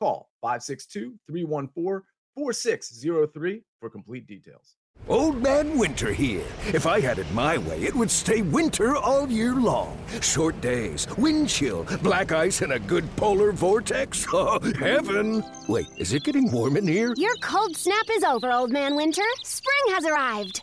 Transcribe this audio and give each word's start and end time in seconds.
Call 0.00 0.30
562 0.40 1.14
314 1.28 2.02
4603 2.34 3.62
for 3.80 3.90
complete 3.90 4.26
details. 4.26 4.76
Old 5.08 5.42
Man 5.42 5.78
Winter 5.78 6.12
here. 6.12 6.44
If 6.72 6.86
I 6.86 7.00
had 7.00 7.18
it 7.18 7.30
my 7.32 7.58
way, 7.58 7.82
it 7.82 7.94
would 7.94 8.10
stay 8.10 8.42
winter 8.42 8.96
all 8.96 9.28
year 9.28 9.54
long. 9.54 9.98
Short 10.20 10.58
days, 10.60 11.06
wind 11.16 11.48
chill, 11.48 11.86
black 12.02 12.32
ice, 12.32 12.62
and 12.62 12.72
a 12.72 12.78
good 12.78 13.04
polar 13.16 13.52
vortex. 13.52 14.26
Oh, 14.32 14.60
heaven! 14.78 15.42
Wait, 15.68 15.86
is 15.98 16.12
it 16.14 16.24
getting 16.24 16.50
warm 16.50 16.76
in 16.76 16.86
here? 16.86 17.12
Your 17.16 17.34
cold 17.42 17.76
snap 17.76 18.06
is 18.10 18.22
over, 18.24 18.50
Old 18.52 18.70
Man 18.70 18.94
Winter. 18.94 19.24
Spring 19.42 19.94
has 19.94 20.06
arrived. 20.06 20.62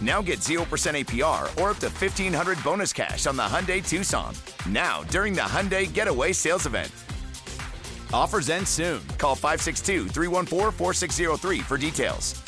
Now 0.00 0.20
get 0.22 0.40
0% 0.40 0.58
APR 0.64 1.42
or 1.60 1.70
up 1.70 1.78
to 1.78 1.88
1500 1.88 2.62
bonus 2.64 2.92
cash 2.92 3.26
on 3.26 3.36
the 3.36 3.42
Hyundai 3.42 3.86
Tucson. 3.86 4.34
Now, 4.68 5.02
during 5.04 5.34
the 5.34 5.42
Hyundai 5.42 5.92
Getaway 5.92 6.32
Sales 6.32 6.66
Event. 6.66 6.90
Offers 8.12 8.48
end 8.48 8.66
soon. 8.66 9.00
Call 9.18 9.34
562 9.34 10.08
314 10.08 10.70
4603 10.72 11.60
for 11.60 11.76
details. 11.76 12.40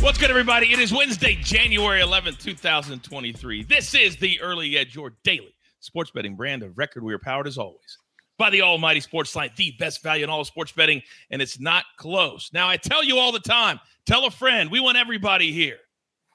What's 0.00 0.18
good, 0.18 0.30
everybody? 0.30 0.72
It 0.72 0.78
is 0.78 0.92
Wednesday, 0.92 1.36
January 1.42 2.00
11th, 2.00 2.38
2023. 2.38 3.64
This 3.64 3.92
is 3.92 4.16
the 4.16 4.40
Early 4.40 4.78
Edge, 4.78 4.94
your 4.94 5.16
daily 5.24 5.52
sports 5.80 6.12
betting 6.12 6.36
brand 6.36 6.62
of 6.62 6.78
record. 6.78 7.02
We 7.02 7.12
are 7.12 7.18
powered 7.18 7.48
as 7.48 7.58
always 7.58 7.98
by 8.38 8.50
the 8.50 8.62
Almighty 8.62 9.00
SportsLine, 9.00 9.54
the 9.56 9.74
best 9.78 10.02
value 10.02 10.24
in 10.24 10.30
all 10.30 10.40
of 10.40 10.46
sports 10.46 10.72
betting, 10.72 11.02
and 11.30 11.40
it's 11.40 11.58
not 11.58 11.84
close. 11.96 12.50
Now, 12.52 12.68
I 12.68 12.76
tell 12.76 13.02
you 13.02 13.18
all 13.18 13.32
the 13.32 13.40
time, 13.40 13.80
tell 14.04 14.26
a 14.26 14.30
friend, 14.30 14.70
we 14.70 14.80
want 14.80 14.98
everybody 14.98 15.52
here. 15.52 15.78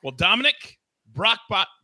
Well, 0.04 0.14
Dominic 0.14 0.80
Brock 1.14 1.40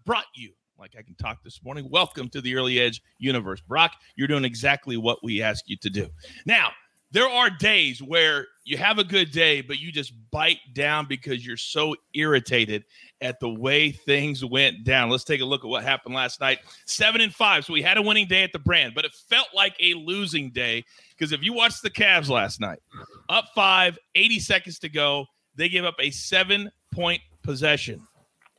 brought 0.06 0.26
you, 0.36 0.54
like 0.80 0.96
I 0.98 1.04
can 1.04 1.16
talk 1.16 1.44
this 1.44 1.64
morning. 1.64 1.88
Welcome 1.90 2.30
to 2.30 2.42
the 2.42 2.56
Early 2.56 2.80
Edge 2.80 3.02
universe. 3.20 3.62
Brock, 3.62 3.94
you're 4.16 4.28
doing 4.28 4.46
exactly 4.46 4.98
what 4.98 5.24
we 5.24 5.42
ask 5.42 5.66
you 5.68 5.78
to 5.78 5.90
do. 5.90 6.08
Now, 6.46 6.72
there 7.12 7.30
are 7.30 7.50
days 7.50 8.02
where 8.02 8.48
you 8.66 8.76
have 8.78 9.00
a 9.00 9.04
good 9.04 9.31
day, 9.31 9.62
but 9.62 9.80
you 9.80 9.92
just 9.92 10.14
bite 10.31 10.59
down 10.74 11.06
because 11.08 11.46
you're 11.46 11.56
so 11.58 11.96
irritated 12.14 12.84
at 13.22 13.39
the 13.39 13.50
way 13.50 13.91
things 13.91 14.44
went 14.45 14.83
down. 14.83 15.09
Let's 15.09 15.23
take 15.23 15.41
a 15.41 15.45
look 15.45 15.63
at 15.63 15.67
what 15.67 15.83
happened 15.83 16.16
last 16.16 16.39
night. 16.39 16.59
Seven 16.85 17.22
and 17.22 17.33
five. 17.33 17.66
So 17.66 17.73
we 17.73 17.81
had 17.81 17.97
a 17.97 18.01
winning 18.01 18.28
day 18.28 18.44
at 18.44 18.53
the 18.53 18.59
brand, 18.59 18.94
but 18.95 19.05
it 19.05 19.13
felt 19.13 19.47
like 19.55 19.75
a 19.79 19.94
losing 19.95 20.51
day 20.51 20.85
because 21.17 21.31
if 21.31 21.41
you 21.41 21.53
watched 21.53 21.81
the 21.81 21.89
Cavs 21.89 22.29
last 22.29 22.59
night, 22.59 22.79
up 23.29 23.45
five, 23.55 23.97
80 24.16 24.39
seconds 24.39 24.79
to 24.79 24.89
go, 24.89 25.25
they 25.55 25.69
gave 25.69 25.85
up 25.85 25.95
a 26.00 26.11
seven 26.11 26.72
point 26.94 27.22
possession. 27.44 28.05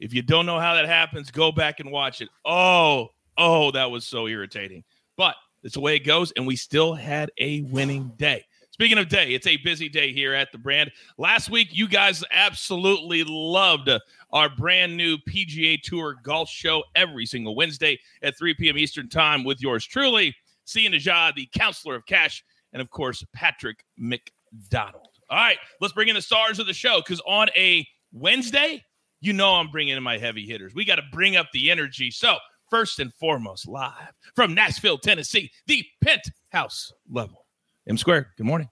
If 0.00 0.12
you 0.14 0.22
don't 0.22 0.46
know 0.46 0.58
how 0.58 0.74
that 0.74 0.86
happens, 0.86 1.30
go 1.30 1.52
back 1.52 1.80
and 1.80 1.90
watch 1.90 2.20
it. 2.20 2.28
Oh, 2.44 3.08
oh, 3.36 3.70
that 3.72 3.90
was 3.90 4.06
so 4.06 4.26
irritating. 4.26 4.84
But 5.16 5.36
it's 5.62 5.74
the 5.74 5.80
way 5.80 5.96
it 5.96 6.04
goes, 6.04 6.32
and 6.32 6.46
we 6.46 6.56
still 6.56 6.94
had 6.94 7.30
a 7.38 7.62
winning 7.62 8.12
day. 8.16 8.44
Speaking 8.70 8.98
of 8.98 9.08
day, 9.08 9.34
it's 9.34 9.48
a 9.48 9.56
busy 9.56 9.88
day 9.88 10.12
here 10.12 10.34
at 10.34 10.52
the 10.52 10.58
brand. 10.58 10.92
Last 11.16 11.50
week, 11.50 11.70
you 11.72 11.88
guys 11.88 12.22
absolutely 12.30 13.24
loved 13.26 13.90
our 14.30 14.48
brand 14.48 14.96
new 14.96 15.16
PGA 15.28 15.80
Tour 15.80 16.16
golf 16.22 16.48
show 16.48 16.82
every 16.94 17.26
single 17.26 17.54
Wednesday 17.54 17.98
at 18.22 18.36
3 18.36 18.54
p.m. 18.54 18.78
Eastern 18.78 19.08
Time 19.08 19.44
with 19.44 19.60
yours 19.60 19.86
truly, 19.86 20.34
Sia 20.64 20.90
Nejad, 20.90 21.34
the 21.34 21.48
counselor 21.54 21.94
of 21.94 22.06
cash, 22.06 22.44
and 22.72 22.82
of 22.82 22.90
course, 22.90 23.24
Patrick 23.32 23.84
McDonald. 23.96 25.08
All 25.30 25.38
right, 25.38 25.58
let's 25.80 25.94
bring 25.94 26.08
in 26.08 26.14
the 26.14 26.22
stars 26.22 26.58
of 26.58 26.66
the 26.66 26.72
show 26.72 27.00
because 27.00 27.20
on 27.26 27.48
a 27.56 27.86
Wednesday, 28.12 28.82
you 29.20 29.32
know 29.32 29.54
I'm 29.54 29.70
bringing 29.70 29.96
in 29.96 30.02
my 30.02 30.18
heavy 30.18 30.46
hitters. 30.46 30.74
We 30.74 30.84
got 30.84 30.96
to 30.96 31.02
bring 31.12 31.36
up 31.36 31.48
the 31.52 31.70
energy. 31.70 32.10
So, 32.10 32.36
first 32.70 32.98
and 32.98 33.12
foremost, 33.14 33.66
live 33.68 34.12
from 34.34 34.54
Nashville, 34.54 34.98
Tennessee, 34.98 35.50
the 35.66 35.84
penthouse 36.02 36.92
level. 37.10 37.46
M 37.88 37.98
Square, 37.98 38.32
good 38.36 38.46
morning. 38.46 38.68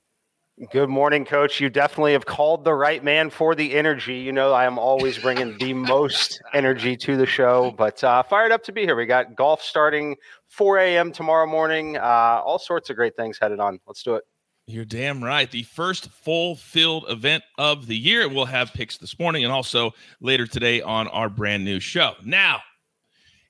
Good 0.72 0.89
morning, 0.89 1.27
coach. 1.27 1.61
You 1.61 1.69
definitely 1.69 2.12
have 2.12 2.25
called 2.25 2.65
the 2.65 2.72
right 2.72 3.05
man 3.05 3.28
for 3.28 3.55
the 3.55 3.75
energy. 3.75 4.17
You 4.17 4.33
know, 4.33 4.55
I 4.55 4.65
am 4.65 4.78
always 4.78 5.19
bringing 5.19 5.59
the 5.59 5.75
most 5.75 6.41
energy 6.55 6.97
to 6.97 7.19
the 7.19 7.27
show, 7.27 7.75
but 7.77 8.03
uh, 8.03 8.22
fired 8.22 8.53
up 8.53 8.62
to 8.65 8.72
be 8.72 8.81
here. 8.81 8.97
We 8.97 9.05
got 9.05 9.37
golf 9.37 9.61
starting 9.61 10.16
4 10.49 10.78
a.m. 10.78 11.12
tomorrow 11.12 11.47
morning. 11.47 11.99
Uh, 11.99 12.41
all 12.43 12.59
sorts 12.59 12.89
of 12.89 12.97
great 12.97 13.15
things 13.16 13.39
headed 13.39 13.61
on. 13.61 13.81
Let's 13.87 14.03
do 14.03 14.15
it. 14.15 14.25
You're 14.66 14.87
damn 14.87 15.22
right. 15.22 15.50
The 15.50 15.65
first 15.65 16.09
full 16.09 16.56
field 16.56 17.05
event 17.11 17.45
of 17.59 17.87
the 17.87 17.97
year. 17.97 18.27
We'll 18.27 18.47
have 18.47 18.72
picks 18.72 18.97
this 18.97 19.19
morning 19.19 19.45
and 19.45 19.53
also 19.53 19.91
later 20.22 20.47
today 20.47 20.81
on 20.81 21.06
our 21.09 21.28
brand 21.28 21.66
new 21.66 21.81
show. 21.81 22.15
Now, 22.25 22.62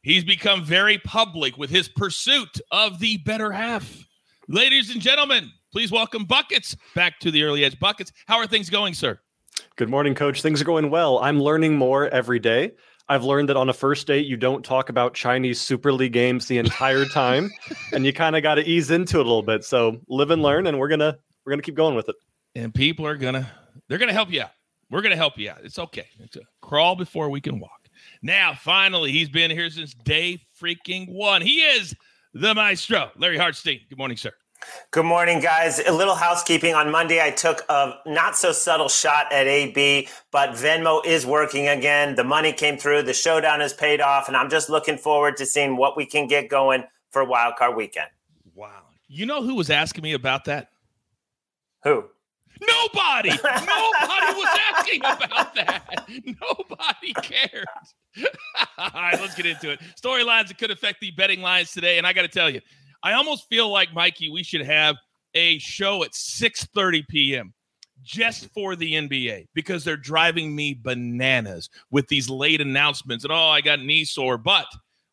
he's 0.03 0.25
become 0.25 0.65
very 0.65 0.99
public 0.99 1.57
with 1.57 1.71
his 1.71 1.89
pursuit 1.89 2.61
of 2.73 2.99
the 2.99 3.19
better 3.19 3.53
half. 3.53 4.05
Ladies 4.49 4.91
and 4.91 5.01
gentlemen, 5.01 5.53
please 5.77 5.93
welcome 5.93 6.25
Buckets 6.25 6.75
back 6.95 7.21
to 7.21 7.31
the 7.31 7.43
Early 7.43 7.63
Edge. 7.63 7.79
Buckets, 7.79 8.11
how 8.27 8.39
are 8.39 8.47
things 8.47 8.71
going, 8.71 8.95
sir? 8.95 9.21
Good 9.77 9.91
morning, 9.91 10.15
coach. 10.15 10.41
Things 10.41 10.63
are 10.63 10.65
going 10.65 10.89
well. 10.89 11.19
I'm 11.19 11.39
learning 11.39 11.77
more 11.77 12.09
every 12.09 12.39
day. 12.39 12.71
I've 13.11 13.25
learned 13.25 13.51
that 13.51 13.59
on 13.59 13.69
a 13.69 13.75
first 13.75 14.07
date, 14.07 14.25
you 14.25 14.39
don't 14.39 14.65
talk 14.65 14.89
about 14.89 15.13
Chinese 15.13 15.61
Super 15.61 15.93
League 15.93 16.15
games 16.15 16.47
the 16.47 16.57
entire 16.57 17.05
time, 17.13 17.51
and 17.93 18.07
you 18.07 18.15
kind 18.15 18.37
of 18.37 18.43
got 18.43 18.55
to 18.55 18.67
ease 18.67 18.91
into 18.91 19.19
it 19.19 19.27
a 19.27 19.29
little 19.29 19.43
bit. 19.43 19.65
So 19.65 20.01
live 20.09 20.31
and 20.31 20.41
learn, 20.41 20.67
and 20.67 20.79
we're 20.79 20.89
gonna 20.89 21.19
we're 21.45 21.53
gonna 21.53 21.61
keep 21.61 21.75
going 21.75 21.95
with 21.95 22.09
it. 22.09 22.17
And 22.55 22.73
people 22.73 23.07
are 23.07 23.19
gonna 23.19 23.47
they're 23.87 23.99
gonna 23.99 24.15
help 24.15 24.33
you 24.33 24.41
out. 24.41 24.53
We're 24.91 25.03
gonna 25.03 25.15
help 25.15 25.37
you 25.37 25.51
out. 25.51 25.59
It's 25.63 25.79
okay. 25.79 26.07
It's 26.21 26.37
a 26.37 26.43
crawl 26.63 26.97
before 26.97 27.29
we 27.29 27.43
can 27.43 27.61
walk. 27.61 27.91
Now, 28.23 28.55
finally, 28.55 29.13
he's 29.13 29.29
been 29.29 29.51
here 29.51 29.69
since 29.69 29.93
day 29.93 30.41
freaking 30.59 31.13
one. 31.13 31.43
He 31.43 31.61
is 31.61 31.95
the 32.33 32.55
maestro, 32.55 33.11
Larry 33.19 33.37
Hartstein. 33.37 33.87
Good 33.91 33.99
morning, 33.99 34.17
sir. 34.17 34.33
Good 34.91 35.05
morning, 35.05 35.41
guys. 35.41 35.81
A 35.81 35.93
little 35.93 36.15
housekeeping. 36.15 36.75
On 36.75 36.91
Monday, 36.91 37.23
I 37.23 37.31
took 37.31 37.65
a 37.69 37.95
not 38.07 38.37
so 38.37 38.53
subtle 38.53 38.89
shot 38.89 39.33
at 39.33 39.47
AB, 39.47 40.09
but 40.31 40.51
Venmo 40.51 41.05
is 41.05 41.27
working 41.27 41.69
again. 41.69 42.15
The 42.15 42.25
money 42.25 42.53
came 42.53 42.77
through. 42.79 43.03
The 43.03 43.15
showdown 43.15 43.61
has 43.61 43.75
paid 43.75 44.01
off, 44.01 44.29
and 44.29 44.37
I'm 44.37 44.49
just 44.49 44.71
looking 44.71 44.97
forward 44.97 45.37
to 45.39 45.47
seeing 45.47 45.77
what 45.77 45.97
we 45.97 46.07
can 46.07 46.27
get 46.27 46.49
going 46.49 46.85
for 47.11 47.25
Wildcard 47.25 47.77
Weekend. 47.77 48.09
Wow. 48.55 48.83
You 49.09 49.27
know 49.27 49.43
who 49.43 49.55
was 49.55 49.71
asking 49.71 50.03
me 50.03 50.13
about 50.15 50.45
that? 50.47 50.71
Who? 51.85 52.05
Nobody. 52.61 53.29
Nobody 53.45 54.33
was 54.35 54.59
asking 54.75 55.01
about 55.01 55.55
that. 55.55 56.07
Nobody 56.25 57.13
cared. 57.23 57.67
All 58.79 58.91
right, 58.95 59.21
let's 59.21 59.35
get 59.35 59.47
into 59.47 59.71
it. 59.71 59.81
Storylines 60.01 60.49
that 60.49 60.59
could 60.59 60.71
affect 60.71 61.01
the 61.01 61.11
betting 61.11 61.43
lines 61.43 61.73
today. 61.73 61.99
And 61.99 62.07
I 62.07 62.13
got 62.13 62.23
to 62.23 62.29
tell 62.29 62.49
you, 62.49 62.61
I 63.03 63.13
almost 63.13 63.49
feel 63.49 63.71
like 63.71 63.93
Mikey, 63.93 64.31
we 64.31 64.43
should 64.43 64.65
have 64.65 64.97
a 65.35 65.59
show 65.59 66.03
at 66.03 66.13
6:30 66.13 67.07
p.m. 67.09 67.55
just 68.03 68.49
for 68.53 68.77
the 68.77 68.95
NBA 68.95 69.47
because 69.55 69.85
they're 69.85 69.97
driving 69.97 70.55
me 70.55 70.79
bananas 70.81 71.69
with 71.91 72.09
these 72.09 72.29
late 72.29 72.61
announcements 72.61 73.25
and 73.25 73.33
oh, 73.33 73.37
I 73.37 73.61
got 73.61 73.81
knee 73.81 74.05
sore, 74.05 74.39
but 74.39 74.67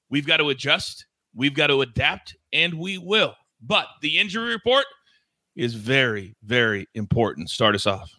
we've 0.10 0.28
got 0.28 0.38
to 0.38 0.50
adjust, 0.50 1.06
we've 1.36 1.56
got 1.56 1.68
to 1.68 1.82
adapt, 1.82 2.36
and 2.52 2.74
we 2.76 2.98
will. 2.98 3.36
But 3.62 3.88
the 4.02 4.20
injury 4.20 4.52
report 4.52 4.86
is 5.56 5.76
very, 5.76 6.36
very 6.44 6.88
important. 6.96 7.50
Start 7.50 7.76
us 7.76 7.88
off. 7.88 8.12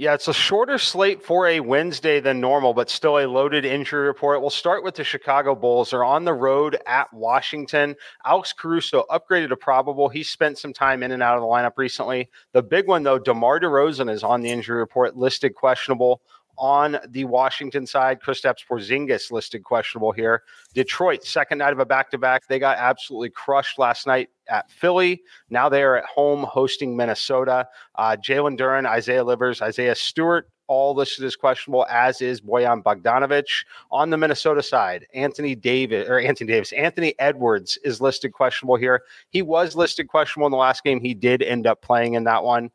Yeah, 0.00 0.14
it's 0.14 0.28
a 0.28 0.32
shorter 0.32 0.78
slate 0.78 1.22
for 1.22 1.46
a 1.46 1.60
Wednesday 1.60 2.20
than 2.20 2.40
normal, 2.40 2.72
but 2.72 2.88
still 2.88 3.18
a 3.18 3.28
loaded 3.28 3.66
injury 3.66 4.06
report. 4.06 4.40
We'll 4.40 4.48
start 4.48 4.82
with 4.82 4.94
the 4.94 5.04
Chicago 5.04 5.54
Bulls. 5.54 5.90
They're 5.90 6.04
on 6.04 6.24
the 6.24 6.32
road 6.32 6.78
at 6.86 7.12
Washington. 7.12 7.94
Alex 8.24 8.54
Caruso 8.54 9.04
upgraded 9.10 9.50
to 9.50 9.58
probable. 9.58 10.08
He 10.08 10.22
spent 10.22 10.56
some 10.56 10.72
time 10.72 11.02
in 11.02 11.12
and 11.12 11.22
out 11.22 11.36
of 11.36 11.42
the 11.42 11.46
lineup 11.46 11.76
recently. 11.76 12.30
The 12.54 12.62
big 12.62 12.86
one, 12.86 13.02
though, 13.02 13.18
DeMar 13.18 13.60
DeRozan 13.60 14.10
is 14.10 14.22
on 14.22 14.40
the 14.40 14.48
injury 14.48 14.78
report, 14.78 15.18
listed 15.18 15.54
questionable 15.54 16.22
on 16.60 16.98
the 17.08 17.24
Washington 17.24 17.86
side. 17.86 18.20
Kristaps 18.20 18.66
Porzingis 18.70 19.32
listed 19.32 19.64
questionable 19.64 20.12
here. 20.12 20.42
Detroit, 20.74 21.24
second 21.24 21.58
night 21.58 21.72
of 21.72 21.78
a 21.78 21.86
back-to-back. 21.86 22.46
They 22.46 22.58
got 22.58 22.76
absolutely 22.76 23.30
crushed 23.30 23.78
last 23.78 24.06
night 24.06 24.28
at 24.48 24.70
Philly. 24.70 25.22
Now 25.48 25.70
they 25.70 25.82
are 25.82 25.96
at 25.96 26.04
home 26.04 26.44
hosting 26.44 26.94
Minnesota. 26.94 27.66
Uh, 27.94 28.16
Jalen 28.16 28.58
Duren, 28.58 28.86
Isaiah 28.86 29.24
Livers, 29.24 29.62
Isaiah 29.62 29.94
Stewart, 29.94 30.50
all 30.68 30.94
listed 30.94 31.24
as 31.24 31.34
questionable, 31.34 31.86
as 31.90 32.20
is 32.20 32.40
Bojan 32.40 32.82
Bogdanovich. 32.82 33.64
On 33.90 34.10
the 34.10 34.16
Minnesota 34.16 34.62
side, 34.62 35.06
Anthony 35.14 35.54
Davis 35.54 36.08
or 36.08 36.20
Anthony 36.20 36.52
Davis, 36.52 36.72
Anthony 36.72 37.14
Edwards 37.18 37.76
is 37.82 38.00
listed 38.00 38.32
questionable 38.32 38.76
here. 38.76 39.02
He 39.30 39.42
was 39.42 39.74
listed 39.74 40.08
questionable 40.08 40.46
in 40.46 40.52
the 40.52 40.58
last 40.58 40.84
game. 40.84 41.00
He 41.00 41.14
did 41.14 41.42
end 41.42 41.66
up 41.66 41.82
playing 41.82 42.14
in 42.14 42.24
that 42.24 42.44
one. 42.44 42.70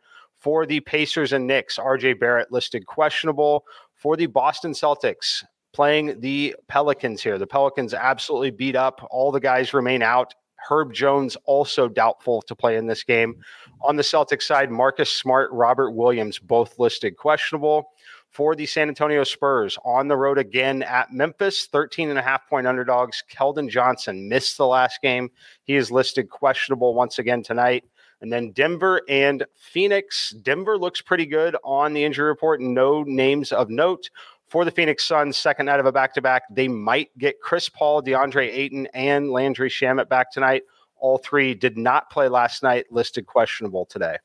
For 0.46 0.68
the 0.68 0.80
Pacers 0.82 1.34
and 1.34 1.48
Knicks, 1.48 1.80
RJ 1.80 2.20
Barrett 2.20 2.52
listed 2.52 2.86
questionable. 2.86 3.66
For 3.96 4.16
the 4.16 4.28
Boston 4.28 4.74
Celtics, 4.74 5.44
playing 5.74 6.20
the 6.20 6.56
Pelicans 6.68 7.24
here. 7.24 7.40
The 7.40 7.48
Pelicans 7.48 7.96
absolutely 7.96 8.52
beat 8.52 8.76
up. 8.76 9.08
All 9.10 9.32
the 9.32 9.40
guys 9.40 9.74
remain 9.74 10.04
out. 10.04 10.36
Herb 10.70 10.94
Jones 10.94 11.36
also 11.46 11.88
doubtful 11.88 12.44
to 12.44 12.56
play 12.56 12.78
in 12.78 12.86
this 12.86 13.04
game. 13.04 13.38
On 13.82 13.96
the 13.96 14.04
Celtics 14.04 14.44
side, 14.44 14.70
Marcus 14.70 15.12
Smart, 15.12 15.50
Robert 15.52 15.94
Williams, 15.94 16.38
both 16.38 16.78
listed 16.78 17.18
questionable. 17.18 17.90
For 18.30 18.56
the 18.56 18.68
San 18.68 18.88
Antonio 18.88 19.24
Spurs, 19.24 19.80
on 19.84 20.10
the 20.10 20.18
road 20.18 20.38
again 20.38 20.84
at 20.84 21.12
Memphis, 21.12 21.66
13 21.72 22.12
and 22.12 22.20
a 22.20 22.22
half 22.22 22.48
point 22.48 22.68
underdogs. 22.68 23.24
Keldon 23.34 23.68
Johnson 23.68 24.30
missed 24.30 24.58
the 24.58 24.68
last 24.68 25.02
game. 25.02 25.32
He 25.64 25.76
is 25.76 25.90
listed 25.90 26.30
questionable 26.30 26.94
once 26.94 27.18
again 27.18 27.42
tonight. 27.42 27.84
And 28.22 28.32
then 28.32 28.52
Denver 28.52 29.02
and 29.10 29.46
Phoenix. 29.56 30.32
Denver 30.42 30.78
looks 30.78 31.02
pretty 31.02 31.26
good 31.26 31.56
on 31.64 31.94
the 31.94 32.04
injury 32.04 32.28
report. 32.28 32.62
No 32.62 33.04
names 33.04 33.52
of 33.52 33.70
note. 33.70 34.10
For 34.48 34.64
the 34.64 34.72
Phoenix 34.72 35.06
Suns, 35.06 35.38
second 35.38 35.66
night 35.66 35.80
of 35.80 35.86
a 35.86 35.92
back 35.92 36.14
to 36.14 36.22
back, 36.22 36.44
they 36.52 36.68
might 36.68 37.10
get 37.18 37.42
Chris 37.42 37.68
Paul, 37.68 38.02
DeAndre 38.04 38.48
Ayton, 38.54 38.88
and 38.94 39.32
Landry 39.32 39.70
Shamet 39.70 40.08
back 40.08 40.32
tonight. 40.32 40.64
All 40.98 41.18
three 41.18 41.54
did 41.54 41.78
not 41.78 42.10
play 42.10 42.30
last 42.30 42.64
night, 42.64 42.86
listed 42.92 43.26
questionable 43.26 43.86
today. 43.86 44.18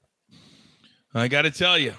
I 1.14 1.26
got 1.26 1.42
to 1.42 1.50
tell 1.50 1.78
you, 1.78 1.94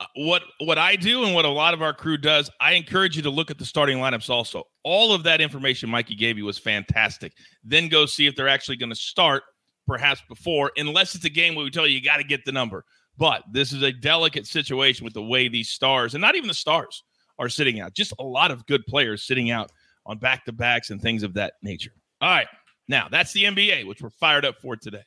uh, 0.00 0.06
what 0.16 0.42
what 0.60 0.78
I 0.78 0.96
do 0.96 1.24
and 1.24 1.34
what 1.34 1.44
a 1.44 1.48
lot 1.50 1.74
of 1.74 1.80
our 1.80 1.94
crew 1.94 2.16
does, 2.16 2.50
I 2.60 2.72
encourage 2.72 3.16
you 3.16 3.22
to 3.22 3.30
look 3.30 3.50
at 3.50 3.58
the 3.58 3.64
starting 3.64 3.98
lineups 3.98 4.28
also. 4.28 4.64
All 4.82 5.14
of 5.14 5.22
that 5.22 5.40
information 5.40 5.88
Mikey 5.88 6.16
gave 6.16 6.36
you 6.36 6.44
was 6.44 6.58
fantastic. 6.58 7.32
Then 7.64 7.88
go 7.88 8.04
see 8.04 8.26
if 8.26 8.34
they're 8.34 8.48
actually 8.48 8.76
going 8.76 8.90
to 8.90 8.96
start 8.96 9.44
perhaps 9.90 10.22
before, 10.28 10.70
unless 10.76 11.16
it's 11.16 11.24
a 11.24 11.30
game 11.30 11.56
where 11.56 11.64
we 11.64 11.70
tell 11.70 11.84
you 11.84 11.96
you 11.96 12.00
got 12.00 12.18
to 12.18 12.24
get 12.24 12.44
the 12.44 12.52
number. 12.52 12.84
But 13.18 13.42
this 13.50 13.72
is 13.72 13.82
a 13.82 13.90
delicate 13.90 14.46
situation 14.46 15.02
with 15.04 15.14
the 15.14 15.22
way 15.22 15.48
these 15.48 15.68
stars, 15.68 16.14
and 16.14 16.22
not 16.22 16.36
even 16.36 16.46
the 16.46 16.54
stars, 16.54 17.02
are 17.40 17.48
sitting 17.48 17.80
out. 17.80 17.92
Just 17.92 18.14
a 18.20 18.22
lot 18.22 18.52
of 18.52 18.64
good 18.66 18.86
players 18.86 19.24
sitting 19.24 19.50
out 19.50 19.72
on 20.06 20.18
back 20.18 20.44
to 20.44 20.52
backs 20.52 20.90
and 20.90 21.02
things 21.02 21.24
of 21.24 21.34
that 21.34 21.54
nature. 21.60 21.90
All 22.20 22.30
right. 22.30 22.46
Now, 22.86 23.08
that's 23.10 23.32
the 23.32 23.42
NBA, 23.44 23.84
which 23.84 24.00
we're 24.00 24.10
fired 24.10 24.44
up 24.44 24.60
for 24.62 24.76
today. 24.76 25.02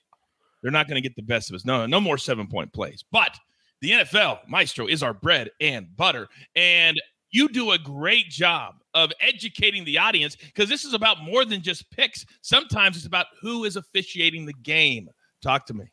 They're 0.61 0.71
not 0.71 0.89
going 0.89 1.01
to 1.01 1.07
get 1.07 1.15
the 1.15 1.23
best 1.23 1.49
of 1.49 1.55
us. 1.55 1.63
No, 1.63 1.85
no 1.85 2.01
more 2.01 2.17
seven 2.17 2.47
point 2.47 2.73
plays. 2.73 3.05
But 3.09 3.37
the 3.79 3.91
NFL, 3.91 4.39
Maestro, 4.49 4.87
is 4.87 5.01
our 5.01 5.13
bread 5.13 5.49
and 5.61 5.95
butter. 5.95 6.27
And 6.57 7.01
you 7.33 7.49
do 7.49 7.71
a 7.71 7.77
great 7.77 8.29
job 8.29 8.75
of 8.93 9.11
educating 9.19 9.83
the 9.83 9.97
audience 9.97 10.35
because 10.37 10.69
this 10.69 10.85
is 10.85 10.93
about 10.93 11.23
more 11.23 11.43
than 11.43 11.61
just 11.61 11.89
picks. 11.91 12.25
Sometimes 12.41 12.95
it's 12.95 13.07
about 13.07 13.25
who 13.41 13.65
is 13.65 13.75
officiating 13.75 14.45
the 14.45 14.53
game. 14.53 15.09
Talk 15.41 15.65
to 15.65 15.73
me. 15.73 15.85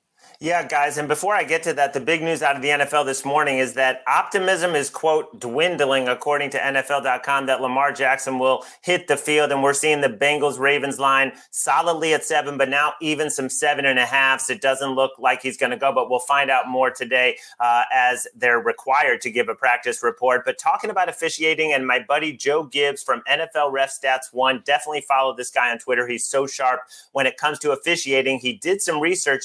Yeah, 0.43 0.67
guys. 0.67 0.97
And 0.97 1.07
before 1.07 1.35
I 1.35 1.45
get 1.45 1.63
to 1.65 1.75
that, 1.75 1.93
the 1.93 2.01
big 2.01 2.23
news 2.23 2.41
out 2.41 2.57
of 2.57 2.63
the 2.63 2.69
NFL 2.69 3.05
this 3.05 3.27
morning 3.27 3.59
is 3.59 3.75
that 3.75 4.03
optimism 4.07 4.75
is, 4.75 4.89
quote, 4.89 5.39
dwindling, 5.39 6.09
according 6.09 6.49
to 6.53 6.59
NFL.com, 6.59 7.45
that 7.45 7.61
Lamar 7.61 7.93
Jackson 7.93 8.39
will 8.39 8.65
hit 8.81 9.07
the 9.07 9.19
field. 9.19 9.53
And 9.53 9.63
we're 9.63 9.75
seeing 9.75 10.01
the 10.01 10.09
Bengals 10.09 10.59
Ravens 10.59 10.99
line 10.99 11.33
solidly 11.51 12.15
at 12.15 12.25
seven, 12.25 12.57
but 12.57 12.71
now 12.71 12.95
even 13.03 13.29
some 13.29 13.51
seven 13.51 13.85
and 13.85 13.99
a 13.99 14.07
halfs. 14.07 14.49
It 14.49 14.63
doesn't 14.63 14.93
look 14.93 15.11
like 15.19 15.43
he's 15.43 15.59
going 15.59 15.73
to 15.73 15.77
go, 15.77 15.93
but 15.93 16.09
we'll 16.09 16.21
find 16.21 16.51
out 16.51 16.67
more 16.67 16.91
today 16.91 17.37
uh, 17.61 17.83
as 17.93 18.27
they're 18.35 18.61
required 18.61 19.21
to 19.21 19.31
give 19.31 19.51
a 19.51 19.55
practice 19.55 20.03
report. 20.03 20.47
But 20.47 20.57
talking 20.57 20.89
about 20.89 21.11
officiating, 21.11 21.75
and 21.75 21.87
my 21.87 21.99
buddy 21.99 22.33
Joe 22.33 22.63
Gibbs 22.63 23.03
from 23.03 23.21
NFL 23.31 23.73
Ref 23.73 23.91
Stats 23.91 24.33
One, 24.33 24.63
definitely 24.65 25.03
follow 25.03 25.37
this 25.37 25.51
guy 25.51 25.71
on 25.71 25.77
Twitter. 25.77 26.09
He's 26.09 26.25
so 26.25 26.47
sharp 26.47 26.81
when 27.13 27.27
it 27.27 27.37
comes 27.37 27.59
to 27.59 27.73
officiating. 27.73 28.39
He 28.39 28.55
did 28.55 28.81
some 28.81 29.01
research 29.01 29.45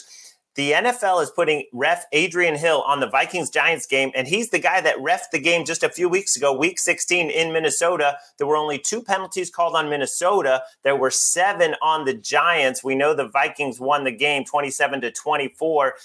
the 0.55 0.71
NFL 0.71 1.21
is 1.21 1.29
putting 1.29 1.65
ref 1.73 2.05
Adrian 2.13 2.55
Hill 2.55 2.81
on 2.83 3.01
the 3.01 3.09
Vikings 3.09 3.49
Giants 3.49 3.85
game, 3.85 4.11
and 4.15 4.27
he's 4.27 4.49
the 4.49 4.59
guy 4.59 4.79
that 4.81 4.97
refed 4.97 5.31
the 5.33 5.39
game 5.39 5.65
just 5.65 5.83
a 5.83 5.89
few 5.89 6.07
weeks 6.07 6.37
ago, 6.37 6.53
week 6.53 6.79
16 6.79 7.29
in 7.29 7.51
Minnesota. 7.51 8.17
There 8.37 8.47
were 8.47 8.55
only 8.55 8.79
two 8.79 9.01
penalties 9.01 9.49
called 9.49 9.75
on 9.75 9.89
Minnesota. 9.89 10.63
There 10.83 10.95
were 10.95 11.11
seven 11.11 11.75
on 11.81 12.05
the 12.05 12.13
Giants. 12.13 12.83
We 12.83 12.95
know 12.95 13.13
the 13.13 13.27
Vikings 13.27 13.81
won 13.81 14.05
the 14.05 14.11
game 14.11 14.45
27 14.45 15.01
to 15.01 15.11
24. 15.11 15.95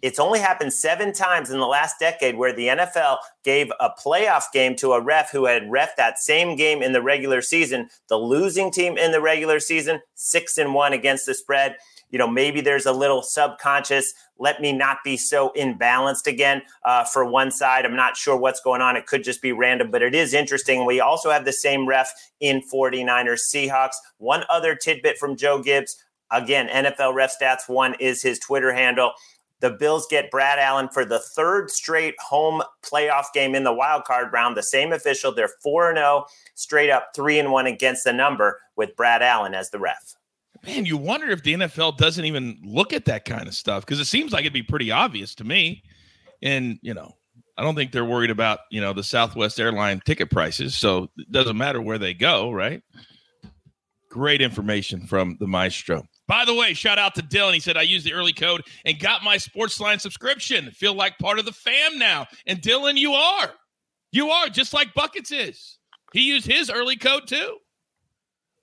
It's 0.00 0.18
only 0.18 0.38
happened 0.38 0.72
seven 0.72 1.12
times 1.12 1.50
in 1.50 1.58
the 1.58 1.66
last 1.66 1.96
decade 2.00 2.38
where 2.38 2.54
the 2.54 2.68
NFL 2.68 3.18
gave 3.44 3.70
a 3.80 3.90
playoff 3.90 4.44
game 4.50 4.74
to 4.76 4.92
a 4.92 5.00
ref 5.00 5.30
who 5.30 5.44
had 5.44 5.70
ref 5.70 5.94
that 5.96 6.18
same 6.18 6.56
game 6.56 6.82
in 6.82 6.94
the 6.94 7.02
regular 7.02 7.42
season. 7.42 7.90
The 8.08 8.16
losing 8.16 8.70
team 8.70 8.96
in 8.96 9.12
the 9.12 9.20
regular 9.20 9.60
season, 9.60 10.00
six 10.14 10.56
and 10.56 10.72
one 10.72 10.94
against 10.94 11.26
the 11.26 11.34
spread 11.34 11.76
you 12.10 12.18
know, 12.18 12.28
maybe 12.28 12.60
there's 12.60 12.86
a 12.86 12.92
little 12.92 13.22
subconscious, 13.22 14.12
let 14.38 14.60
me 14.60 14.72
not 14.72 14.98
be 15.04 15.16
so 15.16 15.52
imbalanced 15.56 16.26
again 16.26 16.62
uh, 16.84 17.04
for 17.04 17.24
one 17.24 17.50
side. 17.50 17.84
I'm 17.84 17.96
not 17.96 18.16
sure 18.16 18.36
what's 18.36 18.60
going 18.60 18.80
on. 18.80 18.96
It 18.96 19.06
could 19.06 19.22
just 19.22 19.42
be 19.42 19.52
random, 19.52 19.90
but 19.90 20.02
it 20.02 20.14
is 20.14 20.34
interesting. 20.34 20.84
We 20.86 21.00
also 21.00 21.30
have 21.30 21.44
the 21.44 21.52
same 21.52 21.86
ref 21.86 22.12
in 22.40 22.62
49ers 22.62 23.40
Seahawks. 23.54 23.94
One 24.18 24.44
other 24.48 24.74
tidbit 24.74 25.18
from 25.18 25.36
Joe 25.36 25.62
Gibbs. 25.62 26.02
Again, 26.30 26.68
NFL 26.68 27.14
Ref 27.14 27.34
Stats 27.38 27.68
One 27.68 27.94
is 28.00 28.22
his 28.22 28.38
Twitter 28.38 28.72
handle. 28.72 29.12
The 29.60 29.70
Bills 29.70 30.06
get 30.08 30.30
Brad 30.30 30.58
Allen 30.58 30.88
for 30.88 31.04
the 31.04 31.18
third 31.18 31.70
straight 31.70 32.14
home 32.18 32.62
playoff 32.82 33.26
game 33.34 33.54
in 33.54 33.64
the 33.64 33.74
wild 33.74 34.04
card 34.04 34.32
round. 34.32 34.56
The 34.56 34.62
same 34.62 34.92
official. 34.92 35.34
They're 35.34 35.50
4 35.62 35.94
0, 35.94 36.24
straight 36.54 36.88
up 36.88 37.10
3 37.14 37.40
and 37.40 37.52
1 37.52 37.66
against 37.66 38.04
the 38.04 38.12
number 38.12 38.58
with 38.76 38.96
Brad 38.96 39.22
Allen 39.22 39.54
as 39.54 39.70
the 39.70 39.78
ref 39.78 40.16
man, 40.64 40.86
you 40.86 40.96
wonder 40.96 41.30
if 41.30 41.42
the 41.42 41.54
NFL 41.54 41.96
doesn't 41.96 42.24
even 42.24 42.58
look 42.62 42.92
at 42.92 43.04
that 43.06 43.24
kind 43.24 43.46
of 43.46 43.54
stuff 43.54 43.84
because 43.84 44.00
it 44.00 44.06
seems 44.06 44.32
like 44.32 44.42
it'd 44.42 44.52
be 44.52 44.62
pretty 44.62 44.90
obvious 44.90 45.34
to 45.36 45.44
me. 45.44 45.82
And, 46.42 46.78
you 46.82 46.94
know, 46.94 47.14
I 47.56 47.62
don't 47.62 47.74
think 47.74 47.92
they're 47.92 48.04
worried 48.04 48.30
about, 48.30 48.60
you 48.70 48.80
know, 48.80 48.92
the 48.92 49.04
Southwest 49.04 49.60
airline 49.60 50.00
ticket 50.04 50.30
prices. 50.30 50.74
So 50.74 51.08
it 51.18 51.30
doesn't 51.30 51.56
matter 51.56 51.80
where 51.80 51.98
they 51.98 52.14
go, 52.14 52.50
right? 52.50 52.82
Great 54.08 54.40
information 54.40 55.06
from 55.06 55.36
the 55.40 55.46
maestro. 55.46 56.06
By 56.26 56.44
the 56.44 56.54
way, 56.54 56.74
shout 56.74 56.98
out 56.98 57.14
to 57.16 57.22
Dylan. 57.22 57.54
He 57.54 57.60
said, 57.60 57.76
I 57.76 57.82
used 57.82 58.06
the 58.06 58.12
early 58.12 58.32
code 58.32 58.62
and 58.84 58.98
got 58.98 59.24
my 59.24 59.36
Sportsline 59.36 60.00
subscription. 60.00 60.70
Feel 60.70 60.94
like 60.94 61.18
part 61.18 61.38
of 61.38 61.44
the 61.44 61.52
fam 61.52 61.98
now. 61.98 62.26
And 62.46 62.62
Dylan, 62.62 62.96
you 62.96 63.12
are. 63.12 63.50
You 64.12 64.30
are, 64.30 64.48
just 64.48 64.72
like 64.72 64.94
Buckets 64.94 65.30
is. 65.30 65.78
He 66.12 66.22
used 66.22 66.46
his 66.46 66.70
early 66.70 66.96
code 66.96 67.26
too. 67.26 67.58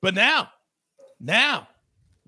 But 0.02 0.14
now, 0.14 0.50
now, 1.20 1.68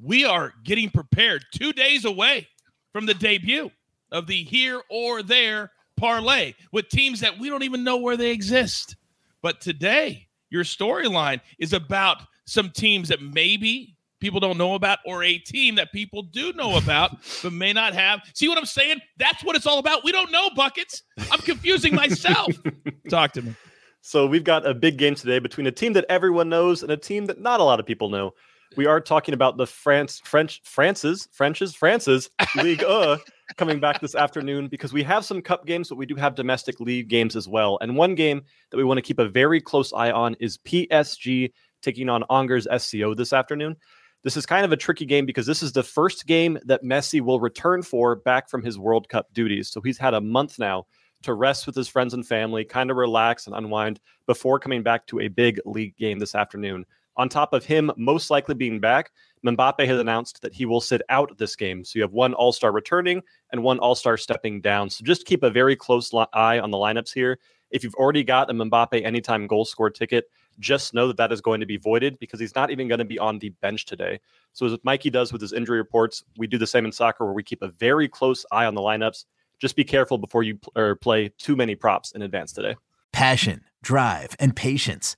we 0.01 0.25
are 0.25 0.53
getting 0.63 0.89
prepared 0.89 1.45
two 1.53 1.73
days 1.73 2.05
away 2.05 2.47
from 2.93 3.05
the 3.05 3.13
debut 3.13 3.69
of 4.11 4.27
the 4.27 4.43
here 4.43 4.81
or 4.89 5.21
there 5.21 5.71
parlay 5.97 6.53
with 6.71 6.89
teams 6.89 7.19
that 7.19 7.37
we 7.37 7.49
don't 7.49 7.63
even 7.63 7.83
know 7.83 7.97
where 7.97 8.17
they 8.17 8.31
exist. 8.31 8.95
But 9.41 9.61
today, 9.61 10.27
your 10.49 10.63
storyline 10.63 11.41
is 11.59 11.73
about 11.73 12.21
some 12.45 12.71
teams 12.71 13.09
that 13.09 13.21
maybe 13.21 13.95
people 14.19 14.39
don't 14.39 14.57
know 14.57 14.75
about 14.75 14.99
or 15.05 15.23
a 15.23 15.37
team 15.37 15.75
that 15.75 15.91
people 15.91 16.23
do 16.23 16.51
know 16.53 16.77
about 16.77 17.17
but 17.43 17.53
may 17.53 17.73
not 17.73 17.93
have. 17.93 18.21
See 18.33 18.47
what 18.47 18.57
I'm 18.57 18.65
saying? 18.65 18.99
That's 19.17 19.43
what 19.43 19.55
it's 19.55 19.65
all 19.65 19.79
about. 19.79 20.03
We 20.03 20.11
don't 20.11 20.31
know 20.31 20.49
buckets. 20.55 21.03
I'm 21.31 21.39
confusing 21.39 21.95
myself. 21.95 22.53
Talk 23.09 23.33
to 23.33 23.41
me. 23.41 23.55
So 24.01 24.25
we've 24.25 24.43
got 24.43 24.65
a 24.65 24.73
big 24.73 24.97
game 24.97 25.15
today 25.15 25.39
between 25.39 25.67
a 25.67 25.71
team 25.71 25.93
that 25.93 26.05
everyone 26.09 26.49
knows 26.49 26.83
and 26.83 26.91
a 26.91 26.97
team 26.97 27.25
that 27.27 27.41
not 27.41 27.59
a 27.59 27.63
lot 27.63 27.79
of 27.79 27.85
people 27.85 28.09
know 28.09 28.33
we 28.77 28.85
are 28.85 29.01
talking 29.01 29.33
about 29.33 29.57
the 29.57 29.65
France, 29.65 30.21
French, 30.23 30.61
France's, 30.63 31.27
French's, 31.31 31.73
France's 31.73 32.29
League 32.55 32.83
uh, 32.83 33.17
coming 33.57 33.79
back 33.79 33.99
this 33.99 34.15
afternoon 34.15 34.67
because 34.67 34.93
we 34.93 35.03
have 35.03 35.25
some 35.25 35.41
cup 35.41 35.65
games, 35.65 35.89
but 35.89 35.97
we 35.97 36.05
do 36.05 36.15
have 36.15 36.35
domestic 36.35 36.79
league 36.79 37.07
games 37.07 37.35
as 37.35 37.47
well. 37.47 37.77
And 37.81 37.97
one 37.97 38.15
game 38.15 38.43
that 38.69 38.77
we 38.77 38.83
want 38.83 38.97
to 38.97 39.01
keep 39.01 39.19
a 39.19 39.27
very 39.27 39.59
close 39.59 39.91
eye 39.93 40.11
on 40.11 40.35
is 40.39 40.57
PSG 40.59 41.51
taking 41.81 42.09
on 42.09 42.23
Angers 42.29 42.67
SCO 42.77 43.13
this 43.13 43.33
afternoon. 43.33 43.75
This 44.23 44.35
is 44.35 44.45
kind 44.45 44.65
of 44.65 44.71
a 44.71 44.77
tricky 44.77 45.05
game 45.05 45.25
because 45.25 45.45
this 45.45 45.63
is 45.63 45.71
the 45.71 45.83
first 45.83 46.27
game 46.27 46.59
that 46.65 46.83
Messi 46.83 47.21
will 47.21 47.39
return 47.39 47.81
for 47.81 48.17
back 48.17 48.49
from 48.49 48.61
his 48.61 48.77
World 48.77 49.07
Cup 49.07 49.33
duties. 49.33 49.69
So 49.69 49.81
he's 49.81 49.97
had 49.97 50.13
a 50.13 50.21
month 50.21 50.59
now 50.59 50.85
to 51.23 51.33
rest 51.33 51.65
with 51.65 51.75
his 51.75 51.87
friends 51.87 52.13
and 52.13 52.25
family, 52.25 52.65
kind 52.65 52.91
of 52.91 52.97
relax 52.97 53.47
and 53.47 53.55
unwind 53.55 53.99
before 54.27 54.59
coming 54.59 54.83
back 54.83 55.07
to 55.07 55.21
a 55.21 55.27
big 55.27 55.59
league 55.65 55.95
game 55.97 56.19
this 56.19 56.35
afternoon. 56.35 56.85
On 57.19 57.27
top 57.27 57.53
of 57.53 57.65
him 57.65 57.91
most 57.97 58.29
likely 58.29 58.55
being 58.55 58.79
back, 58.79 59.11
Mbappe 59.45 59.85
has 59.85 59.99
announced 59.99 60.41
that 60.41 60.53
he 60.53 60.65
will 60.65 60.79
sit 60.79 61.01
out 61.09 61.37
this 61.37 61.53
game. 61.53 61.83
So 61.83 61.99
you 61.99 62.01
have 62.01 62.13
one 62.13 62.33
All 62.33 62.53
Star 62.53 62.71
returning 62.71 63.21
and 63.51 63.61
one 63.61 63.77
All 63.79 63.93
Star 63.93 64.15
stepping 64.15 64.61
down. 64.61 64.89
So 64.89 65.03
just 65.03 65.25
keep 65.25 65.43
a 65.43 65.49
very 65.49 65.75
close 65.75 66.13
li- 66.13 66.25
eye 66.31 66.59
on 66.59 66.71
the 66.71 66.77
lineups 66.77 67.13
here. 67.13 67.37
If 67.71 67.83
you've 67.83 67.95
already 67.95 68.23
got 68.23 68.49
a 68.49 68.53
Mbappe 68.53 69.03
anytime 69.03 69.47
goal 69.47 69.65
score 69.65 69.89
ticket, 69.89 70.29
just 70.59 70.93
know 70.93 71.07
that 71.07 71.17
that 71.17 71.33
is 71.33 71.41
going 71.41 71.59
to 71.59 71.65
be 71.65 71.75
voided 71.75 72.17
because 72.19 72.39
he's 72.39 72.55
not 72.55 72.71
even 72.71 72.87
going 72.87 72.99
to 72.99 73.05
be 73.05 73.19
on 73.19 73.39
the 73.39 73.49
bench 73.49 73.85
today. 73.85 74.21
So 74.53 74.65
as 74.65 74.77
Mikey 74.83 75.09
does 75.09 75.33
with 75.33 75.41
his 75.41 75.51
injury 75.51 75.77
reports, 75.77 76.23
we 76.37 76.47
do 76.47 76.57
the 76.57 76.67
same 76.67 76.85
in 76.85 76.93
soccer 76.93 77.25
where 77.25 77.33
we 77.33 77.43
keep 77.43 77.61
a 77.61 77.67
very 77.67 78.07
close 78.07 78.45
eye 78.49 78.65
on 78.65 78.75
the 78.75 78.81
lineups. 78.81 79.25
Just 79.59 79.75
be 79.75 79.83
careful 79.83 80.17
before 80.17 80.43
you 80.43 80.55
pl- 80.55 80.95
play 81.01 81.33
too 81.37 81.57
many 81.57 81.75
props 81.75 82.13
in 82.13 82.21
advance 82.21 82.53
today. 82.53 82.77
Passion, 83.11 83.65
drive, 83.83 84.37
and 84.39 84.55
patience. 84.55 85.17